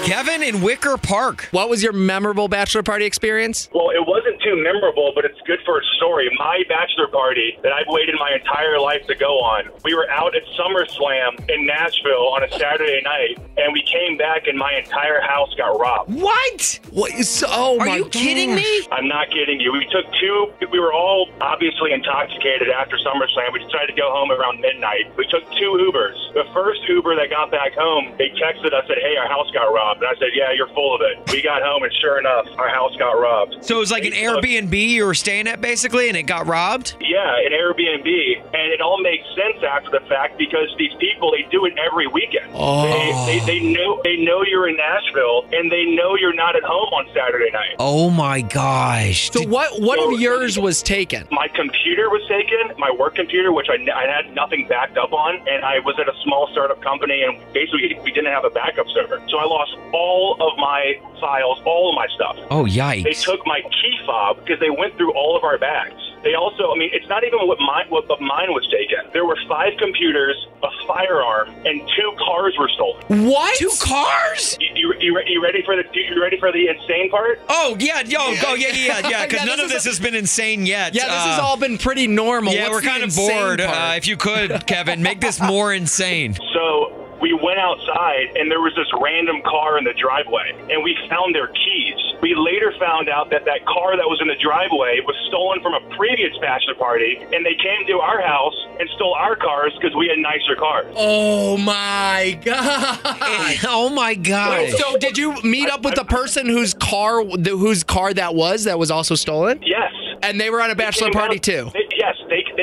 Kevin 0.04 0.42
in 0.42 0.60
Wicker 0.60 0.98
Park. 0.98 1.48
What 1.52 1.70
was 1.70 1.82
your 1.82 1.94
memorable 1.94 2.48
bachelor 2.48 2.82
party 2.82 3.06
experience? 3.06 3.70
Well, 3.72 3.90
it 3.90 4.06
wasn't 4.06 4.25
too 4.46 4.62
memorable, 4.62 5.10
but 5.14 5.24
it's 5.24 5.40
good 5.42 5.58
for 5.64 5.80
a 5.80 5.84
story. 5.96 6.30
My 6.38 6.62
bachelor 6.68 7.08
party 7.08 7.58
that 7.62 7.72
I've 7.72 7.88
waited 7.88 8.14
my 8.18 8.30
entire 8.32 8.78
life 8.78 9.04
to 9.08 9.14
go 9.16 9.42
on, 9.42 9.70
we 9.82 9.94
were 9.94 10.08
out 10.10 10.36
at 10.36 10.42
SummerSlam 10.54 11.50
in 11.50 11.66
Nashville 11.66 12.30
on 12.30 12.44
a 12.44 12.50
Saturday 12.52 13.02
night, 13.02 13.38
and 13.56 13.72
we 13.72 13.82
came 13.82 14.16
back 14.16 14.46
and 14.46 14.56
my 14.56 14.72
entire 14.74 15.20
house 15.20 15.52
got 15.58 15.78
robbed. 15.80 16.14
What? 16.14 16.78
What 16.90 17.12
is? 17.14 17.44
Oh 17.48 17.78
Are 17.80 17.86
my 17.86 17.96
you 17.96 18.08
kidding 18.08 18.54
me? 18.54 18.86
I'm 18.92 19.08
not 19.08 19.30
kidding 19.30 19.58
you. 19.58 19.72
We 19.72 19.86
took 19.90 20.06
two, 20.20 20.52
we 20.70 20.78
were 20.78 20.92
all 20.92 21.28
obviously 21.40 21.92
intoxicated 21.92 22.70
after 22.70 22.96
SummerSlam. 22.98 23.52
We 23.52 23.64
decided 23.64 23.88
to 23.88 23.98
go 23.98 24.12
home 24.12 24.30
around 24.30 24.60
midnight. 24.60 25.10
We 25.16 25.26
took 25.26 25.42
two 25.58 25.74
Ubers. 25.74 26.14
The 26.34 26.44
first 26.54 26.86
Uber 26.88 27.16
that 27.16 27.30
got 27.30 27.50
back 27.50 27.72
home, 27.74 28.14
they 28.18 28.30
texted 28.30 28.72
us, 28.72 28.86
and 28.86 28.94
said, 28.94 28.98
hey, 29.02 29.16
our 29.16 29.28
house 29.28 29.50
got 29.50 29.72
robbed. 29.72 30.02
And 30.02 30.08
I 30.08 30.14
said, 30.20 30.30
yeah, 30.34 30.52
you're 30.52 30.68
full 30.68 30.94
of 30.94 31.00
it. 31.02 31.18
We 31.32 31.42
got 31.42 31.62
home, 31.62 31.82
and 31.82 31.92
sure 32.00 32.18
enough, 32.18 32.46
our 32.58 32.68
house 32.68 32.94
got 32.96 33.12
robbed. 33.18 33.64
So 33.64 33.76
it 33.76 33.80
was 33.80 33.90
like 33.90 34.04
an 34.04 34.12
Airbnb 34.40 34.88
you 34.88 35.04
were 35.04 35.14
staying 35.14 35.46
at 35.48 35.60
basically, 35.60 36.08
and 36.08 36.16
it 36.16 36.24
got 36.24 36.46
robbed? 36.46 36.96
Yeah, 37.00 37.36
an 37.38 37.52
Airbnb, 37.52 38.44
and 38.54 38.72
it 38.72 38.80
all 38.80 39.00
makes 39.00 39.24
sense 39.34 39.62
after 39.62 39.90
the 39.90 40.00
fact 40.06 40.38
because 40.38 40.74
these 40.78 40.92
people 40.98 41.30
they 41.32 41.46
do 41.50 41.64
it 41.66 41.74
every 41.78 42.06
weekend. 42.06 42.50
Oh. 42.54 42.84
They, 42.84 43.38
they, 43.38 43.46
they 43.46 43.60
know 43.60 44.00
they 44.04 44.16
know 44.16 44.42
you're 44.42 44.68
in 44.68 44.76
Nashville, 44.76 45.46
and 45.52 45.70
they 45.70 45.84
know 45.84 46.16
you're 46.16 46.34
not 46.34 46.56
at 46.56 46.62
home 46.62 46.92
on 46.92 47.06
Saturday 47.14 47.50
night. 47.50 47.76
Oh 47.78 48.10
my 48.10 48.40
gosh. 48.40 49.30
So 49.30 49.46
what? 49.46 49.80
What 49.80 49.98
of 49.98 50.20
yours 50.20 50.58
was 50.58 50.82
taken? 50.82 51.26
My 51.30 51.48
computer 51.48 52.08
was 52.10 52.22
taken, 52.28 52.78
my 52.78 52.90
work 52.90 53.14
computer, 53.14 53.52
which 53.52 53.68
I, 53.68 53.76
I 53.92 54.06
had 54.06 54.34
nothing 54.34 54.66
backed 54.68 54.96
up 54.96 55.12
on, 55.12 55.36
and 55.48 55.64
I 55.64 55.80
was 55.80 55.98
at 55.98 56.08
a 56.08 56.14
small 56.24 56.48
startup 56.52 56.80
company, 56.82 57.22
and 57.22 57.40
basically 57.52 57.98
we 58.02 58.12
didn't 58.12 58.32
have 58.32 58.44
a 58.44 58.50
backup 58.50 58.86
server, 58.88 59.20
so 59.28 59.38
I 59.38 59.44
lost 59.44 59.76
all 59.92 60.36
of 60.40 60.58
my 60.58 61.00
files, 61.20 61.60
all 61.64 61.90
of 61.90 61.94
my 61.96 62.06
stuff. 62.14 62.36
Oh, 62.50 62.64
yikes. 62.64 63.04
They 63.04 63.12
took 63.12 63.44
my 63.46 63.60
key 63.62 63.98
fob 64.06 64.38
because 64.40 64.60
they 64.60 64.70
went 64.70 64.96
through 64.96 65.12
all 65.14 65.36
of 65.36 65.44
our 65.44 65.58
bags. 65.58 65.94
They 66.22 66.34
also, 66.34 66.72
I 66.72 66.76
mean, 66.76 66.90
it's 66.92 67.06
not 67.08 67.22
even 67.22 67.38
what 67.46 67.58
mine, 67.60 67.86
what 67.88 68.10
of 68.10 68.20
mine 68.20 68.50
was 68.52 68.66
taken. 68.68 69.10
There 69.12 69.24
were 69.24 69.36
five 69.48 69.74
computers, 69.78 70.34
a 70.62 70.68
firearm, 70.88 71.50
and 71.64 71.80
two 71.96 72.12
cars 72.18 72.54
were 72.58 72.68
stolen. 72.70 73.26
What? 73.28 73.56
Two 73.58 73.70
cars? 73.80 74.56
You, 74.58 74.66
you, 74.74 74.94
you, 74.98 75.16
re- 75.16 75.24
you 75.28 75.40
ready 75.42 75.62
for 75.64 75.76
the 75.76 75.84
you 75.94 76.20
ready 76.20 76.36
for 76.40 76.50
the 76.50 76.66
insane 76.68 77.10
part? 77.10 77.38
Oh 77.48 77.76
yeah, 77.78 78.00
yo, 78.00 78.34
go 78.42 78.54
yeah, 78.54 78.68
yeah, 78.74 79.08
yeah. 79.08 79.26
Because 79.26 79.40
Yeah, 79.40 79.44
none 79.44 79.58
this 79.58 79.66
of 79.70 79.76
is 79.76 79.84
this 79.84 79.84
has 79.84 80.00
been 80.00 80.16
insane 80.16 80.66
yet. 80.66 80.94
Yeah, 80.94 81.04
this 81.04 81.14
has 81.14 81.38
Uh, 81.38 81.42
all 81.42 81.56
been 81.56 81.78
pretty 81.78 82.08
normal. 82.08 82.52
Yeah, 82.54 82.70
What's 82.70 82.84
we're 82.84 82.90
kind 82.90 83.04
of 83.04 83.14
bored. 83.14 83.60
Uh, 83.60 83.92
if 83.96 84.08
you 84.08 84.16
could, 84.16 84.66
Kevin, 84.66 85.02
make 85.02 85.20
this 85.20 85.40
more 85.40 85.72
insane. 85.72 86.34
So 86.56 86.90
we 86.90 86.95
went 87.36 87.58
outside 87.58 88.34
and 88.36 88.50
there 88.50 88.60
was 88.60 88.72
this 88.76 88.88
random 89.00 89.42
car 89.44 89.78
in 89.78 89.84
the 89.84 89.94
driveway 89.94 90.52
and 90.70 90.82
we 90.82 90.96
found 91.08 91.34
their 91.34 91.48
keys. 91.48 91.98
We 92.20 92.34
later 92.34 92.72
found 92.80 93.08
out 93.08 93.30
that 93.30 93.44
that 93.44 93.64
car 93.66 93.96
that 93.96 94.08
was 94.08 94.18
in 94.20 94.28
the 94.28 94.40
driveway 94.42 95.00
was 95.04 95.16
stolen 95.28 95.60
from 95.62 95.74
a 95.74 95.82
previous 95.96 96.32
bachelor 96.40 96.74
party 96.74 97.18
and 97.20 97.44
they 97.44 97.54
came 97.54 97.86
to 97.86 98.00
our 98.00 98.20
house 98.20 98.56
and 98.80 98.88
stole 98.96 99.14
our 99.14 99.36
cars 99.36 99.72
because 99.80 99.94
we 99.96 100.08
had 100.08 100.18
nicer 100.18 100.56
cars. 100.56 100.86
Oh 100.96 101.56
my 101.56 102.38
god! 102.44 102.98
oh 103.64 103.90
my 103.90 104.14
god! 104.14 104.58
Wait, 104.58 104.74
so 104.74 104.96
did 104.98 105.16
you 105.16 105.40
meet 105.42 105.68
up 105.68 105.82
with 105.82 105.94
the 105.94 106.04
person 106.04 106.46
whose 106.46 106.74
car, 106.74 107.24
the, 107.24 107.50
whose 107.56 107.84
car 107.84 108.12
that 108.14 108.34
was, 108.34 108.64
that 108.64 108.78
was 108.78 108.90
also 108.90 109.14
stolen? 109.14 109.60
Yes. 109.62 109.92
And 110.22 110.40
they 110.40 110.50
were 110.50 110.60
at 110.60 110.70
a 110.70 110.74
bachelor 110.74 111.10
party 111.10 111.36
out- 111.36 111.42
too. 111.42 111.70
They, 111.72 111.88
yes, 111.96 112.15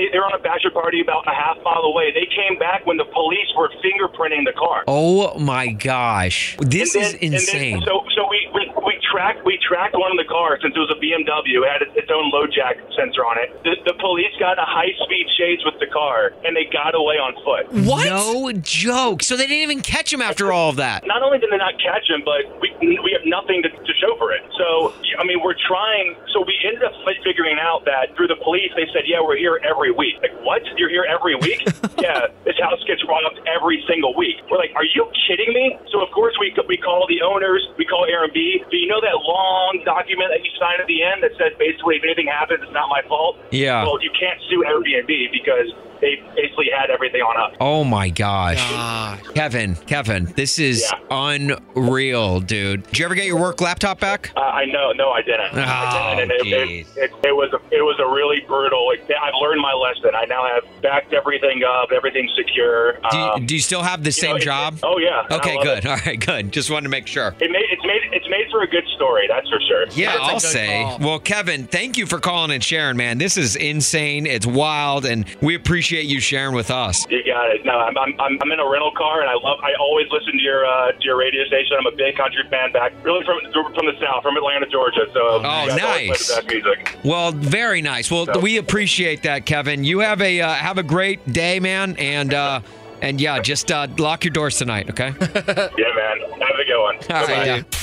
they, 0.04 0.08
they 0.08 0.12
they're 0.12 0.26
on 0.26 0.34
a 0.34 0.40
bachelor 0.44 0.72
party 0.72 1.02
about 1.02 1.24
a 1.28 1.34
half 1.36 1.58
mile 1.64 1.84
away. 1.84 2.12
They 2.14 2.28
came 2.36 2.60
back 2.60 2.86
when 2.86 2.98
the 2.98 3.06
police 3.06 3.48
were 3.58 3.70
fingerprinting 3.84 4.46
the 4.46 4.54
car. 4.58 4.84
Oh 4.88 5.38
my 5.40 5.68
gosh. 5.68 6.58
This 6.60 6.96
And 6.96 7.04
is 7.04 7.12
then- 7.14 7.20
and 7.22 7.34
then- 7.34 7.40
insane. 7.40 7.82
so 7.86 8.04
tracked 9.14 9.46
we 9.46 9.60
tracked 9.62 9.94
one 9.94 10.10
of 10.10 10.18
the 10.18 10.26
cars 10.26 10.60
since 10.66 10.74
it 10.74 10.82
was 10.82 10.90
a 10.90 10.98
BMW. 10.98 11.62
It 11.62 11.70
had 11.70 11.82
its, 11.86 11.94
its 11.94 12.10
own 12.10 12.34
LoJack 12.34 12.82
sensor 12.98 13.22
on 13.22 13.38
it. 13.38 13.54
The, 13.62 13.78
the 13.86 13.94
police 14.02 14.34
got 14.42 14.58
a 14.58 14.66
high 14.66 14.90
speed 15.06 15.30
chase 15.38 15.62
with 15.62 15.78
the 15.78 15.86
car 15.86 16.34
and 16.44 16.58
they 16.58 16.66
got 16.66 16.98
away 16.98 17.22
on 17.22 17.38
foot. 17.46 17.70
What? 17.86 18.10
No 18.10 18.52
joke. 18.58 19.22
So 19.22 19.38
they 19.38 19.46
didn't 19.46 19.62
even 19.62 19.82
catch 19.82 20.12
him 20.12 20.22
after 20.22 20.52
all 20.52 20.74
of 20.74 20.78
that. 20.82 21.06
Not 21.06 21.22
only 21.22 21.38
did 21.38 21.54
they 21.54 21.62
not 21.62 21.78
catch 21.78 22.10
him, 22.10 22.26
but 22.26 22.50
we 22.58 22.74
we 22.82 23.14
have 23.14 23.26
nothing 23.30 23.62
to, 23.62 23.70
to 23.70 23.94
show 24.02 24.18
for 24.18 24.34
it. 24.34 24.42
So 24.58 24.98
I 25.20 25.24
mean, 25.24 25.40
we're 25.46 25.58
trying. 25.68 26.18
So 26.34 26.42
we 26.42 26.58
ended 26.66 26.84
up 26.84 26.94
figuring 27.24 27.62
out 27.62 27.86
that 27.86 28.16
through 28.18 28.28
the 28.28 28.40
police, 28.42 28.74
they 28.76 28.90
said, 28.90 29.06
"Yeah, 29.06 29.22
we're 29.22 29.38
here 29.38 29.62
every 29.62 29.92
week." 29.92 30.18
Like, 30.22 30.34
what? 30.42 30.66
You're 30.78 30.90
here 30.90 31.06
every 31.06 31.36
week? 31.36 31.62
yeah, 32.02 32.28
this 32.44 32.58
house 32.58 32.82
gets 32.90 33.06
robbed 33.06 33.40
every 33.46 33.84
single 33.88 34.16
week. 34.18 34.42
We're 34.50 34.58
like, 34.58 34.74
"Are 34.76 34.88
you 34.88 35.06
kidding 35.28 35.54
me?" 35.54 35.78
So 35.92 36.02
of 36.02 36.10
course 36.12 36.34
we 36.40 36.56
we 36.68 36.78
call 36.78 37.06
the 37.08 37.22
owners, 37.22 37.62
we 37.78 37.86
call 37.86 38.08
Airbnb. 38.08 38.70
Do 38.70 38.78
you 38.78 38.88
know 38.88 39.02
that 39.04 39.20
long 39.24 39.82
document 39.86 40.32
that 40.34 40.44
you 40.44 40.52
sign 40.60 40.80
at 40.80 40.88
the 40.88 41.04
end 41.04 41.24
that 41.24 41.32
says 41.38 41.54
basically, 41.60 41.98
if 41.98 42.04
anything 42.04 42.28
happens, 42.28 42.60
it's 42.64 42.72
not 42.74 42.90
my 42.90 43.02
fault? 43.08 43.38
Yeah. 43.52 43.84
Well, 43.84 44.02
you 44.02 44.12
can't 44.18 44.40
sue 44.50 44.64
Airbnb 44.66 45.32
because 45.32 45.72
they 46.02 46.22
basically 46.36 46.68
had 46.76 46.90
everything 46.90 47.22
on 47.22 47.36
us. 47.52 47.56
Oh 47.62 47.84
my 47.86 48.10
gosh. 48.10 48.60
Kevin, 49.34 49.76
Kevin, 49.88 50.26
this 50.36 50.60
is 50.60 50.84
unreal, 51.12 52.40
dude. 52.42 52.84
Did 52.88 53.00
you 53.00 53.06
ever 53.06 53.16
get 53.16 53.26
your 53.26 53.40
work 53.40 53.62
laptop 53.62 54.00
back? 54.00 54.32
Uh, 54.36 54.42
I 54.42 54.66
know, 54.66 54.92
no, 54.92 55.12
I 55.12 55.22
didn't. 55.22 55.54
Oh, 55.54 55.62
I 55.62 56.16
didn't. 56.16 56.32
And 56.32 56.32
it, 56.32 56.48
it, 56.48 56.88
it, 56.98 57.12
it 57.24 57.36
was 57.36 57.52
a, 57.54 57.58
it 57.74 57.82
was 57.82 57.98
a 58.00 58.08
really 58.10 58.42
brutal. 58.48 58.86
Like, 58.88 59.02
I've 59.10 59.34
learned 59.42 59.62
my 59.62 59.74
lesson. 59.74 60.12
I 60.16 60.26
now 60.26 60.46
have 60.46 60.82
backed 60.82 61.14
everything 61.14 61.64
up. 61.64 61.92
Everything's 61.96 62.32
secure. 62.36 62.94
Do 63.12 63.18
you, 63.18 63.24
Um, 63.24 63.46
do 63.46 63.56
you 63.56 63.62
still 63.62 63.82
have 63.84 64.04
the 64.04 64.10
you 64.12 64.22
know, 64.28 64.34
same 64.34 64.38
it- 64.38 64.42
job? 64.44 64.80
oh 64.84 64.98
yeah. 64.98 65.26
Okay, 65.32 65.58
good. 65.64 65.80
it. 65.80 65.86
All 65.94 65.98
right, 66.06 66.20
good. 66.20 66.52
Just 66.52 66.70
wanted 66.70 66.84
to 66.84 66.90
make 66.90 67.08
sure. 67.08 67.34
It 67.40 67.52
made, 67.52 67.66
it's 67.72 67.84
made 67.86 68.02
it's 68.12 68.30
made 68.30 68.48
for 68.52 68.62
a 68.64 68.68
good 68.68 68.84
story. 68.94 69.28
That's 69.28 69.48
for 69.50 69.60
sure. 69.68 69.86
Yeah, 69.92 70.18
I'll 70.20 70.40
say. 70.40 70.84
Well, 71.00 71.20
Kevin, 71.20 71.66
thank 71.68 71.98
you 71.98 72.06
for 72.06 72.20
calling 72.20 72.52
and 72.52 72.64
sharing, 72.64 72.98
man. 72.98 73.18
This 73.18 73.38
is 73.38 73.56
insane. 73.56 74.26
It's 74.26 74.46
wild, 74.46 75.06
and 75.06 75.26
we 75.42 75.56
appreciate 75.56 76.06
you 76.06 76.20
sharing 76.20 76.56
with 76.56 76.72
us. 76.72 77.06
You 77.10 77.24
got 77.26 77.50
it. 77.52 77.66
No, 77.66 77.74
I'm, 77.74 77.98
I'm, 77.98 78.14
I'm 78.20 78.38
I'm 78.42 78.52
in 78.52 78.60
a 78.60 78.68
rental 78.70 78.92
car, 78.98 79.22
and 79.22 79.30
I 79.30 79.34
love. 79.34 79.60
I 79.62 79.72
always 79.80 80.08
listen 80.12 80.34
to 80.34 80.42
your 80.42 80.66
uh, 80.66 80.92
to 80.92 81.04
your 81.04 81.18
radio 81.18 81.44
station. 81.46 81.78
I'm 81.80 81.86
a 81.92 81.96
big 81.96 82.16
country 82.16 82.44
fan, 82.50 82.72
back 82.72 82.94
really 83.04 83.24
from 83.26 83.40
from 83.74 83.86
the 83.86 83.94
south, 84.02 84.24
from 84.24 84.38
Atlanta, 84.38 84.66
Georgia. 84.68 85.06
So 85.14 85.20
Oh, 85.24 85.42
guys 85.42 85.78
nice. 85.78 86.42
music. 86.48 86.98
Well, 87.04 87.32
very 87.32 87.82
nice. 87.82 88.10
Well, 88.12 88.28
we 88.42 88.58
appreciate 88.58 89.24
that, 89.24 89.46
Kevin. 89.46 89.84
You 89.84 90.00
have 90.00 90.22
a 90.22 90.42
uh, 90.42 90.54
have 90.54 90.78
a 90.78 90.84
great 90.84 91.32
day, 91.32 91.60
man, 91.60 91.96
and 91.98 92.34
uh, 92.34 92.62
and 93.02 93.20
yeah, 93.20 93.40
just 93.40 93.72
uh, 93.72 93.88
lock 93.98 94.24
your 94.24 94.32
doors 94.32 94.58
tonight, 94.58 94.90
okay? 94.90 95.14
yeah, 95.20 95.26
man. 95.26 96.32
Have 96.40 96.60
a 96.60 96.66
good 96.66 96.82
one. 96.82 96.96
All 96.96 97.28
Bye-bye. 97.28 97.50
right. 97.50 97.76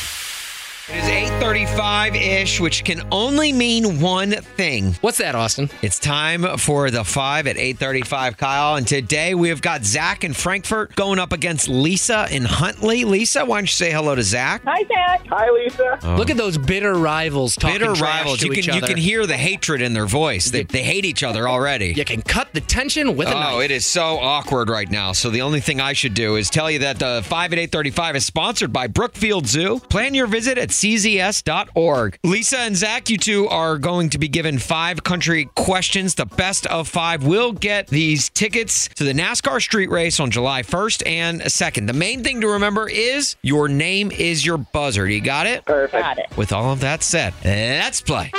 It 0.93 0.97
is 0.97 1.31
8:35-ish, 1.31 2.59
which 2.59 2.83
can 2.83 3.03
only 3.13 3.53
mean 3.53 4.01
one 4.01 4.33
thing. 4.33 4.95
What's 5.03 5.19
that, 5.19 5.37
Austin? 5.37 5.71
It's 5.83 6.01
time 6.01 6.59
for 6.59 6.91
the 6.91 7.05
5 7.05 7.47
at 7.47 7.57
8:35, 7.57 8.37
Kyle, 8.37 8.75
and 8.75 8.89
today 8.89 9.37
we 9.37 9.51
have 9.51 9.63
got 9.63 9.85
Zach 9.85 10.25
in 10.25 10.35
Frankfort 10.35 10.97
going 10.97 11.21
up 11.21 11.33
against 11.33 11.69
Lisa 11.69 12.27
in 12.33 12.45
Huntley. 12.45 13.05
Lisa, 13.05 13.45
why 13.45 13.59
don't 13.59 13.65
you 13.65 13.69
say 13.69 13.93
hello 13.93 14.17
to 14.17 14.23
Zach? 14.25 14.63
Hi, 14.65 14.83
Zach. 14.89 15.25
Hi, 15.29 15.49
Lisa. 15.51 15.99
Oh. 16.03 16.17
Look 16.17 16.29
at 16.29 16.37
those 16.37 16.59
bitter 16.59 16.95
rivals 16.95 17.55
talking 17.55 17.79
Bitter 17.79 17.95
trash 17.95 18.23
rivals. 18.23 18.41
to 18.41 18.47
You 18.47 18.55
each 18.55 18.67
can 18.67 18.75
you 18.75 18.83
can 18.83 18.97
hear 18.97 19.27
the 19.27 19.37
hatred 19.37 19.83
in 19.83 19.93
their 19.93 20.07
voice. 20.07 20.51
They, 20.51 20.65
they 20.65 20.83
hate 20.83 21.05
each 21.05 21.23
other 21.23 21.49
already. 21.49 21.93
You 21.93 22.05
can 22.05 22.23
cut 22.23 22.53
the 22.53 22.61
tension 22.63 23.17
with 23.17 23.29
a 23.29 23.37
oh, 23.37 23.41
knife. 23.41 23.63
it 23.63 23.71
is 23.71 23.87
so 23.87 24.19
awkward 24.19 24.69
right 24.69 24.91
now. 24.91 25.13
So 25.13 25.31
the 25.31 25.43
only 25.43 25.61
thing 25.61 25.81
I 25.81 25.93
should 25.93 26.15
do 26.15 26.35
is 26.35 26.51
tell 26.51 26.69
you 26.69 26.81
that 26.81 26.99
the 26.99 27.23
5 27.27 27.53
at 27.53 27.59
835 27.61 28.17
is 28.17 28.27
sponsored 28.27 28.73
by 28.73 28.89
Brookfield 28.89 29.47
Zoo. 29.47 29.79
Plan 29.89 30.15
your 30.15 30.27
visit 30.27 30.59
at 30.59 30.80
czs.org. 30.81 32.19
Lisa 32.25 32.59
and 32.61 32.77
Zach, 32.77 33.11
you 33.11 33.19
two 33.19 33.49
are 33.49 33.79
going 33.79 34.11
to 34.11 34.19
be 34.19 34.29
given 34.29 34.59
five 34.59 35.05
country 35.05 35.47
questions. 35.55 36.15
The 36.15 36.27
best 36.27 36.67
of 36.67 36.89
five 36.89 37.25
will 37.25 37.53
get 37.53 37.89
these 37.89 38.29
tickets 38.31 38.89
to 38.95 39.05
the 39.05 39.13
NASCAR 39.13 39.61
street 39.61 39.91
race 39.91 40.21
on 40.21 40.31
July 40.31 40.63
1st 40.63 41.07
and 41.07 41.41
2nd. 41.43 41.87
The 41.87 41.93
main 41.93 42.25
thing 42.25 42.41
to 42.41 42.49
remember 42.49 42.89
is 42.89 43.37
your 43.43 43.69
name 43.69 44.11
is 44.11 44.45
your 44.45 44.59
buzzer. 44.59 45.09
You 45.09 45.21
got 45.21 45.47
it? 45.47 45.65
Perfect. 45.65 46.03
Got 46.03 46.19
it. 46.19 46.37
With 46.37 46.53
all 46.53 46.73
of 46.73 46.81
that 46.81 47.03
said, 47.03 47.35
let's 47.45 48.01
play. 48.01 48.33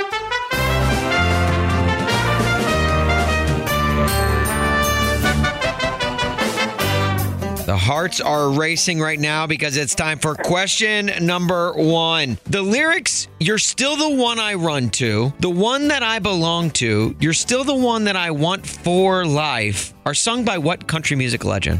The 7.71 7.77
hearts 7.77 8.19
are 8.19 8.49
racing 8.49 8.99
right 8.99 9.17
now 9.17 9.47
because 9.47 9.77
it's 9.77 9.95
time 9.95 10.19
for 10.19 10.36
question 10.36 11.10
number 11.21 11.71
one. 11.71 12.38
The 12.43 12.62
lyrics, 12.62 13.29
you're 13.39 13.57
still 13.57 13.95
the 13.95 14.13
one 14.13 14.39
I 14.39 14.55
run 14.55 14.89
to, 14.89 15.31
the 15.39 15.49
one 15.49 15.88
that 15.88 16.03
I 16.03 16.19
belong 16.19 16.71
to, 16.71 17.15
you're 17.21 17.31
still 17.31 17.63
the 17.63 17.73
one 17.73 18.03
that 18.03 18.17
I 18.17 18.29
want 18.29 18.67
for 18.67 19.25
life, 19.25 19.93
are 20.05 20.13
sung 20.13 20.43
by 20.43 20.57
what 20.57 20.86
country 20.86 21.15
music 21.15 21.45
legend? 21.45 21.79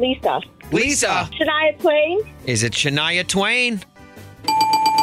Lisa. 0.00 0.40
Lisa. 0.72 1.30
Shania 1.38 1.78
Twain. 1.78 2.28
Is 2.44 2.64
it 2.64 2.72
Shania 2.72 3.24
Twain? 3.24 3.82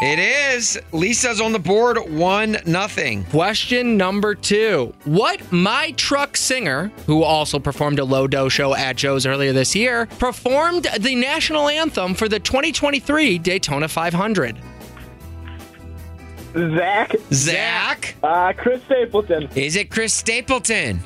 It 0.05 0.19
is. 0.19 0.77
Lisa's 0.91 1.39
on 1.39 1.53
the 1.53 1.59
board, 1.59 1.97
one 2.11 2.57
nothing. 2.65 3.23
Question 3.25 3.95
number 3.95 4.35
two. 4.35 4.93
What 5.05 5.49
My 5.49 5.91
Truck 5.91 6.35
singer, 6.35 6.91
who 7.05 7.23
also 7.23 7.57
performed 7.57 7.99
a 7.99 8.03
low 8.03 8.27
dough 8.27 8.49
show 8.49 8.75
at 8.75 8.97
Joe's 8.97 9.25
earlier 9.25 9.53
this 9.53 9.73
year, 9.75 10.07
performed 10.19 10.87
the 10.99 11.15
national 11.15 11.69
anthem 11.69 12.15
for 12.15 12.27
the 12.27 12.39
2023 12.39 13.37
Daytona 13.37 13.87
500? 13.87 14.57
Zach. 16.55 17.15
Zach. 17.31 18.15
Uh, 18.21 18.51
Chris 18.57 18.83
Stapleton. 18.83 19.47
Is 19.55 19.75
it 19.77 19.89
Chris 19.89 20.13
Stapleton? 20.13 20.99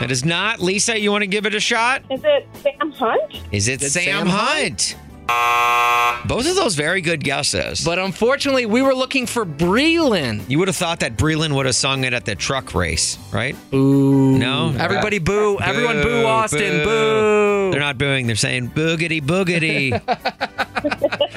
It 0.00 0.10
is 0.10 0.24
not. 0.24 0.60
Lisa, 0.60 0.98
you 0.98 1.10
want 1.10 1.22
to 1.22 1.26
give 1.26 1.44
it 1.44 1.54
a 1.54 1.60
shot? 1.60 2.02
Is 2.10 2.20
it 2.24 2.46
Sam 2.62 2.92
Hunt? 2.92 3.40
Is 3.52 3.68
it 3.68 3.82
It's 3.82 3.92
Sam, 3.94 4.04
Sam 4.04 4.26
Hunt? 4.28 4.96
Both 5.28 6.48
of 6.48 6.56
those 6.56 6.74
very 6.74 7.00
good 7.00 7.22
guesses. 7.22 7.84
But 7.84 7.98
unfortunately, 7.98 8.66
we 8.66 8.82
were 8.82 8.94
looking 8.94 9.26
for 9.26 9.44
Breland. 9.46 10.48
you 10.48 10.58
would 10.58 10.68
have 10.68 10.76
thought 10.76 11.00
that 11.00 11.16
Breland 11.16 11.54
would 11.54 11.66
have 11.66 11.74
sung 11.74 12.04
it 12.04 12.12
at 12.12 12.24
the 12.24 12.34
truck 12.34 12.74
race, 12.74 13.18
right? 13.32 13.56
Boo. 13.70 14.38
No? 14.38 14.74
Everybody 14.78 15.18
boo. 15.18 15.58
Everyone 15.60 16.02
boo 16.02 16.24
Austin. 16.26 16.84
Boo. 16.84 17.70
They're 17.70 17.80
not 17.80 17.98
booing. 17.98 18.26
They're 18.26 18.36
saying 18.36 18.70
boogity 18.70 19.22
boogity. 19.22 19.92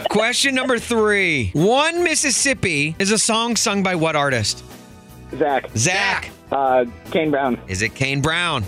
Question 0.10 0.56
number 0.56 0.78
three. 0.78 1.52
One 1.54 2.04
Mississippi 2.04 2.96
is 3.00 3.12
a 3.12 3.18
song 3.18 3.56
sung 3.56 3.84
by 3.84 3.96
what 3.96 4.16
artist? 4.16 4.64
Zach. 5.38 5.70
Zach. 5.76 6.30
Uh, 6.52 6.86
Kane 7.12 7.32
Brown. 7.32 7.58
Is 7.68 7.82
it 7.82 7.96
Kane 7.96 8.22
Brown? 8.22 8.66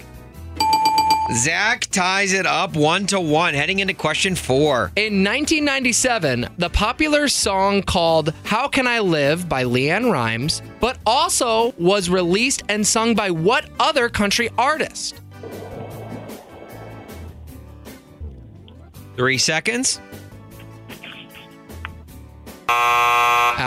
Zach 1.31 1.87
ties 1.89 2.33
it 2.33 2.45
up 2.45 2.75
one 2.75 3.07
to 3.07 3.19
one, 3.19 3.53
heading 3.53 3.79
into 3.79 3.93
question 3.93 4.35
four. 4.35 4.91
In 4.97 5.23
1997, 5.23 6.49
the 6.57 6.69
popular 6.69 7.29
song 7.29 7.81
called 7.81 8.33
How 8.43 8.67
Can 8.67 8.87
I 8.87 8.99
Live 8.99 9.47
by 9.47 9.63
LeAnn 9.63 10.11
Rimes, 10.11 10.61
but 10.81 10.97
also 11.05 11.73
was 11.77 12.09
released 12.09 12.63
and 12.67 12.85
sung 12.85 13.15
by 13.15 13.31
what 13.31 13.69
other 13.79 14.09
country 14.09 14.49
artist? 14.57 15.21
Three 19.15 19.37
seconds. 19.37 20.01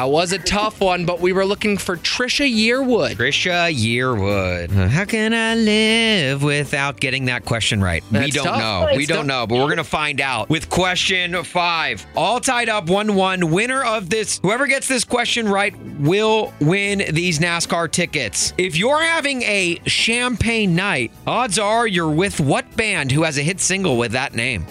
That 0.07 0.13
was 0.13 0.33
a 0.33 0.39
tough 0.39 0.81
one, 0.81 1.05
but 1.05 1.21
we 1.21 1.33
were 1.33 1.45
looking 1.45 1.79
for 1.79 1.97
Trisha 1.97 2.49
Yearwood. 2.49 3.17
Trisha 3.17 3.75
Yearwood. 3.75 4.71
Uh-huh. 4.71 4.89
How 4.89 5.05
can 5.05 5.33
I 5.33 5.55
live 5.55 6.43
without 6.43 7.01
getting 7.01 7.25
that 7.25 7.45
question 7.45 7.81
right? 7.83 8.05
we 8.13 8.31
don't 8.31 8.45
tough. 8.45 8.59
know. 8.59 8.87
It's 8.89 8.99
we 8.99 9.07
don't 9.07 9.19
tough. 9.19 9.27
know, 9.27 9.47
but 9.47 9.57
we're 9.57 9.65
going 9.65 9.79
to 9.79 9.85
find 9.85 10.21
out 10.21 10.49
with 10.49 10.69
question 10.71 11.43
five. 11.43 12.07
All 12.15 12.39
tied 12.41 12.69
up 12.69 12.89
1 12.89 13.15
1. 13.15 13.51
Winner 13.51 13.83
of 13.83 14.09
this, 14.11 14.39
whoever 14.43 14.67
gets 14.67 14.87
this 14.87 15.03
question 15.03 15.49
right, 15.49 15.75
will 15.99 16.53
win 16.61 17.03
these 17.13 17.39
NASCAR 17.39 17.91
tickets. 17.91 18.53
If 18.59 18.77
you're 18.77 19.03
having 19.03 19.43
a 19.43 19.81
champagne 19.87 20.77
night, 20.77 21.11
odds 21.27 21.59
are 21.59 21.87
you're 21.87 22.11
with 22.11 22.39
what 22.39 22.77
band 22.77 23.11
who 23.11 23.23
has 23.23 23.39
a 23.39 23.43
hit 23.43 23.61
single 23.61 23.97
with 23.97 24.13
that 24.13 24.35
name? 24.35 24.67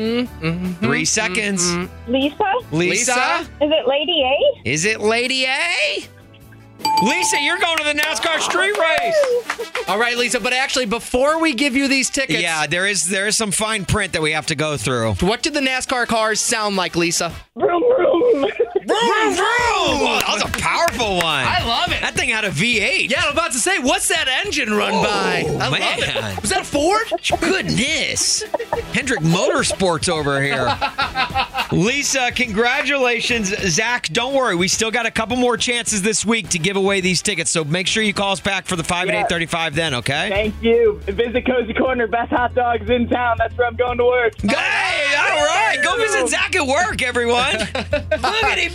Mm-hmm. 0.00 0.44
Mm-hmm. 0.46 0.84
Three 0.86 1.04
seconds. 1.04 1.62
Mm-hmm. 1.70 2.12
Lisa? 2.12 2.52
Lisa? 2.72 3.46
Is 3.60 3.70
it 3.70 3.86
Lady 3.86 4.22
A? 4.22 4.68
Is 4.68 4.84
it 4.86 5.00
Lady 5.00 5.44
A? 5.44 6.04
Lisa, 7.02 7.36
you're 7.42 7.58
going 7.58 7.76
to 7.76 7.84
the 7.84 7.92
NASCAR 7.92 8.40
street 8.40 8.74
race. 8.78 9.84
All 9.88 9.98
right, 9.98 10.16
Lisa, 10.16 10.40
but 10.40 10.52
actually, 10.54 10.86
before 10.86 11.38
we 11.40 11.52
give 11.52 11.76
you 11.76 11.88
these 11.88 12.08
tickets, 12.08 12.40
Yeah, 12.40 12.66
there 12.66 12.86
is 12.86 13.06
there 13.06 13.26
is 13.26 13.36
some 13.36 13.50
fine 13.50 13.84
print 13.84 14.14
that 14.14 14.22
we 14.22 14.32
have 14.32 14.46
to 14.46 14.54
go 14.54 14.76
through. 14.78 15.12
what 15.16 15.42
did 15.42 15.52
the 15.54 15.60
NASCAR 15.60 16.06
cars 16.06 16.40
sound 16.40 16.76
like, 16.76 16.96
Lisa? 16.96 17.32
Vroom, 17.56 17.82
vroom. 17.96 18.46
Vroom, 18.90 19.34
vroom! 19.34 19.46
Oh, 20.02 20.20
that 20.20 20.34
was 20.34 20.42
a 20.42 20.58
powerful 20.58 21.16
one. 21.16 21.24
I 21.24 21.64
love 21.66 21.92
it. 21.92 22.00
That 22.00 22.14
thing 22.14 22.30
had 22.30 22.44
a 22.44 22.50
V8. 22.50 23.10
Yeah, 23.10 23.22
I'm 23.24 23.32
about 23.32 23.52
to 23.52 23.58
say, 23.58 23.78
what's 23.78 24.08
that 24.08 24.26
engine 24.44 24.70
run 24.74 24.92
oh, 24.94 25.02
by? 25.02 25.44
I 25.46 25.68
love 25.68 25.72
man. 25.72 25.98
it. 26.34 26.40
Was 26.40 26.50
that 26.50 26.62
a 26.62 26.64
Ford? 26.64 27.06
Goodness. 27.40 28.42
Hendrick 28.92 29.20
Motorsports 29.20 30.08
over 30.08 30.42
here. 30.42 30.68
Lisa, 31.72 32.32
congratulations. 32.32 33.48
Zach, 33.70 34.08
don't 34.08 34.34
worry. 34.34 34.56
We 34.56 34.68
still 34.68 34.90
got 34.90 35.06
a 35.06 35.10
couple 35.10 35.36
more 35.36 35.56
chances 35.56 36.02
this 36.02 36.24
week 36.26 36.48
to 36.50 36.58
give 36.58 36.76
away 36.76 37.00
these 37.00 37.22
tickets. 37.22 37.50
So 37.50 37.64
make 37.64 37.86
sure 37.86 38.02
you 38.02 38.12
call 38.14 38.32
us 38.32 38.40
back 38.40 38.66
for 38.66 38.76
the 38.76 38.84
5 38.84 39.02
and 39.08 39.14
Yeah. 39.14 39.20
835 39.26 39.74
then, 39.74 39.94
okay? 39.94 40.28
Thank 40.30 40.62
you. 40.62 41.00
Visit 41.06 41.46
Cozy 41.46 41.74
Corner, 41.74 42.06
best 42.06 42.30
hot 42.32 42.54
dogs 42.54 42.88
in 42.90 43.08
town. 43.08 43.36
That's 43.38 43.56
where 43.56 43.66
I'm 43.68 43.76
going 43.76 43.98
to 43.98 44.04
work. 44.04 44.34
Hey, 44.40 45.14
all 45.16 45.44
right. 45.46 45.78
Go 45.82 45.96
visit 45.96 46.28
Zach 46.28 46.54
at 46.56 46.66
work, 46.66 47.02
everyone. 47.02 47.52
boogity, 47.54 48.74